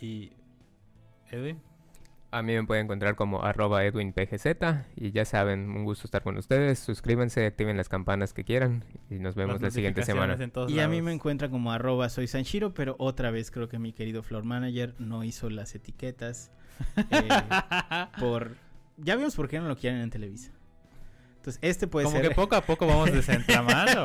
Y 0.00 0.32
Edwin. 1.30 1.71
A 2.32 2.42
mí 2.42 2.54
me 2.54 2.64
pueden 2.64 2.86
encontrar 2.86 3.14
como 3.14 3.44
arroba 3.44 3.84
edwinpgz 3.84 4.46
y 4.96 5.12
ya 5.12 5.26
saben, 5.26 5.70
un 5.70 5.84
gusto 5.84 6.06
estar 6.06 6.22
con 6.22 6.38
ustedes. 6.38 6.78
Suscríbanse, 6.78 7.44
activen 7.44 7.76
las 7.76 7.90
campanas 7.90 8.32
que 8.32 8.42
quieran 8.42 8.84
y 9.10 9.16
nos 9.16 9.34
vemos 9.34 9.60
la 9.60 9.70
siguiente 9.70 10.02
semana. 10.02 10.38
Y 10.66 10.80
a 10.80 10.88
mí 10.88 11.02
me 11.02 11.12
encuentran 11.12 11.50
como 11.50 11.72
arroba 11.72 12.08
soy 12.08 12.26
Sanshiro, 12.26 12.72
pero 12.72 12.96
otra 12.98 13.30
vez 13.30 13.50
creo 13.50 13.68
que 13.68 13.78
mi 13.78 13.92
querido 13.92 14.22
Floor 14.22 14.44
Manager 14.44 14.94
no 14.98 15.24
hizo 15.24 15.50
las 15.50 15.74
etiquetas 15.74 16.50
eh, 17.10 17.28
por... 18.18 18.56
Ya 18.96 19.16
vimos 19.16 19.36
por 19.36 19.48
qué 19.48 19.58
no 19.58 19.68
lo 19.68 19.76
quieren 19.76 20.00
en 20.00 20.08
Televisa. 20.08 20.52
Entonces, 21.42 21.58
este 21.60 21.88
puede 21.88 22.04
como 22.04 22.18
ser. 22.18 22.28
que 22.28 22.34
poco 22.36 22.54
a 22.54 22.60
poco 22.60 22.86
vamos 22.86 23.10
desentramando. 23.12 24.04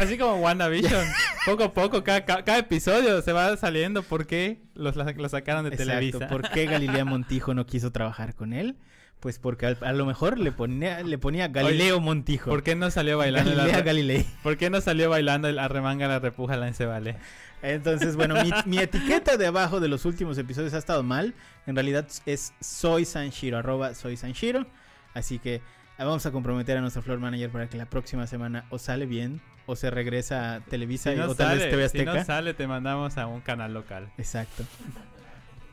así 0.00 0.16
como 0.16 0.36
WandaVision. 0.36 1.04
poco 1.44 1.64
a 1.64 1.72
poco, 1.72 2.04
cada, 2.04 2.58
episodio 2.58 3.20
se 3.20 3.32
va 3.32 3.56
saliendo 3.56 4.04
por 4.04 4.28
qué 4.28 4.60
los, 4.74 4.94
sacaron 5.28 5.64
de 5.64 5.70
Exacto, 5.70 5.92
Televisa. 5.92 6.28
¿Por 6.28 6.48
qué 6.48 6.66
Galilea 6.66 7.04
Montijo 7.04 7.52
no 7.52 7.66
quiso 7.66 7.90
trabajar 7.90 8.36
con 8.36 8.52
él? 8.52 8.76
Pues 9.18 9.40
porque 9.40 9.66
a, 9.66 9.92
lo 9.92 10.06
mejor 10.06 10.38
le 10.38 10.52
ponía, 10.52 11.02
le 11.02 11.18
ponía 11.18 11.48
Galileo 11.48 11.98
Montijo. 11.98 12.48
¿Por 12.48 12.62
qué 12.62 12.76
no 12.76 12.92
salió 12.92 13.18
bailando? 13.18 13.50
Galilea 13.52 13.82
Galilei. 13.82 14.24
¿Por 14.44 14.56
qué 14.56 14.70
no 14.70 14.80
salió 14.80 15.10
bailando 15.10 15.48
el 15.48 15.58
arremanga 15.58 16.06
la 16.06 16.20
repuja 16.20 16.56
la 16.56 16.72
vale 16.86 17.16
Entonces, 17.60 18.14
bueno, 18.14 18.36
mi, 18.44 18.52
mi, 18.66 18.78
etiqueta 18.78 19.36
de 19.36 19.48
abajo 19.48 19.80
de 19.80 19.88
los 19.88 20.04
últimos 20.04 20.38
episodios 20.38 20.74
ha 20.74 20.78
estado 20.78 21.02
mal. 21.02 21.34
En 21.66 21.74
realidad 21.74 22.06
es 22.24 22.52
soy 22.60 23.04
Sanshiro, 23.04 23.58
arroba 23.58 23.94
soy 23.94 24.16
Sanshiro. 24.16 24.64
Así 25.12 25.40
que 25.40 25.60
Vamos 25.98 26.26
a 26.26 26.30
comprometer 26.30 26.76
a 26.76 26.80
nuestro 26.80 27.02
floor 27.02 27.18
manager 27.18 27.50
para 27.50 27.68
que 27.68 27.78
la 27.78 27.86
próxima 27.86 28.26
semana 28.26 28.66
o 28.70 28.78
sale 28.78 29.06
bien 29.06 29.40
o 29.64 29.76
se 29.76 29.90
regresa 29.90 30.54
a 30.54 30.60
Televisa 30.60 31.14
y 31.14 31.20
o 31.20 31.34
tal 31.34 31.58
vez 31.58 31.70
TV 31.70 31.84
Azteca. 31.84 32.12
Si 32.12 32.18
no 32.18 32.24
sale, 32.24 32.54
te 32.54 32.66
mandamos 32.66 33.16
a 33.18 33.26
un 33.26 33.40
canal 33.40 33.72
local. 33.72 34.12
Exacto. 34.18 34.64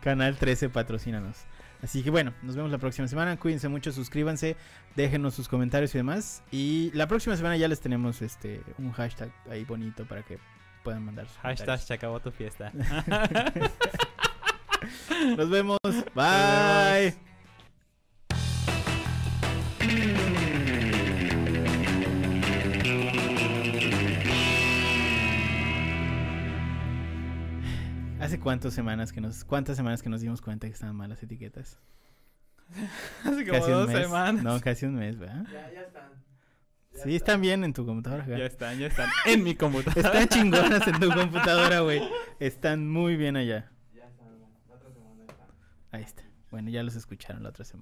canal 0.02 0.38
13, 0.38 0.70
patrocínanos. 0.70 1.38
Así 1.84 2.02
que 2.02 2.10
bueno, 2.10 2.34
nos 2.42 2.56
vemos 2.56 2.72
la 2.72 2.78
próxima 2.78 3.08
semana. 3.08 3.38
Cuídense 3.38 3.68
mucho, 3.68 3.92
suscríbanse, 3.92 4.56
déjenos 4.96 5.34
sus 5.34 5.50
comentarios 5.50 5.94
y 5.94 5.98
demás. 5.98 6.42
Y 6.52 6.92
la 6.94 7.08
próxima 7.08 7.36
semana 7.36 7.58
ya 7.58 7.68
les 7.68 7.82
tenemos 7.82 8.22
este 8.22 8.62
un 8.78 8.94
hashtag 8.94 9.32
ahí 9.50 9.66
bonito 9.66 10.06
para 10.06 10.24
que 10.24 10.40
puedan 10.84 11.04
mandar 11.04 11.28
sus 11.28 11.38
Hashtag 11.38 11.80
se 11.80 11.94
acabó 11.94 12.22
tu 12.22 12.32
fiesta. 12.32 12.72
nos 15.38 15.50
vemos. 15.50 15.80
Bye. 16.16 17.33
¿Hace 28.34 28.42
cuántas 28.42 28.74
semanas 28.74 29.14
que 29.14 29.22
nos 29.22 29.44
cuántas 29.44 29.78
semanas 29.78 30.02
que 30.02 30.10
nos 30.10 30.22
dimos 30.22 30.42
cuenta 30.42 30.66
que 30.66 30.74
estaban 30.74 30.96
mal 30.96 31.08
las 31.08 31.22
etiquetas? 31.22 31.78
Hace 33.24 33.46
como 33.46 33.68
dos 33.68 33.92
semanas. 33.92 34.44
No, 34.44 34.60
casi 34.60 34.88
un 34.88 34.96
mes, 34.96 35.20
¿verdad? 35.20 35.46
Ya, 35.54 35.72
ya 35.72 35.82
están. 35.82 36.12
sí, 36.96 37.16
están 37.16 37.42
bien 37.42 37.64
en 37.64 37.74
tu 37.74 37.86
computadora. 37.86 38.26
Ya 38.26 38.44
están, 38.44 38.80
ya 38.80 38.88
están 38.88 39.08
en 39.28 39.44
mi 39.44 39.54
computadora. 39.54 40.10
Están 40.10 40.28
chingonas 40.30 40.88
en 40.88 41.00
tu 41.00 41.10
computadora, 41.14 41.82
güey. 41.82 42.02
Están 42.40 42.90
muy 42.90 43.18
bien 43.18 43.38
allá. 43.38 43.72
Ya 43.94 44.08
están, 44.08 44.40
la 44.40 44.76
otra 44.78 44.92
semana 44.92 45.22
están. 45.30 45.48
Ahí 45.92 46.02
está. 46.02 46.24
Bueno, 46.50 46.72
ya 46.72 46.82
los 46.82 46.96
escucharon 46.96 47.44
la 47.44 47.50
otra 47.50 47.66
semana. 47.66 47.82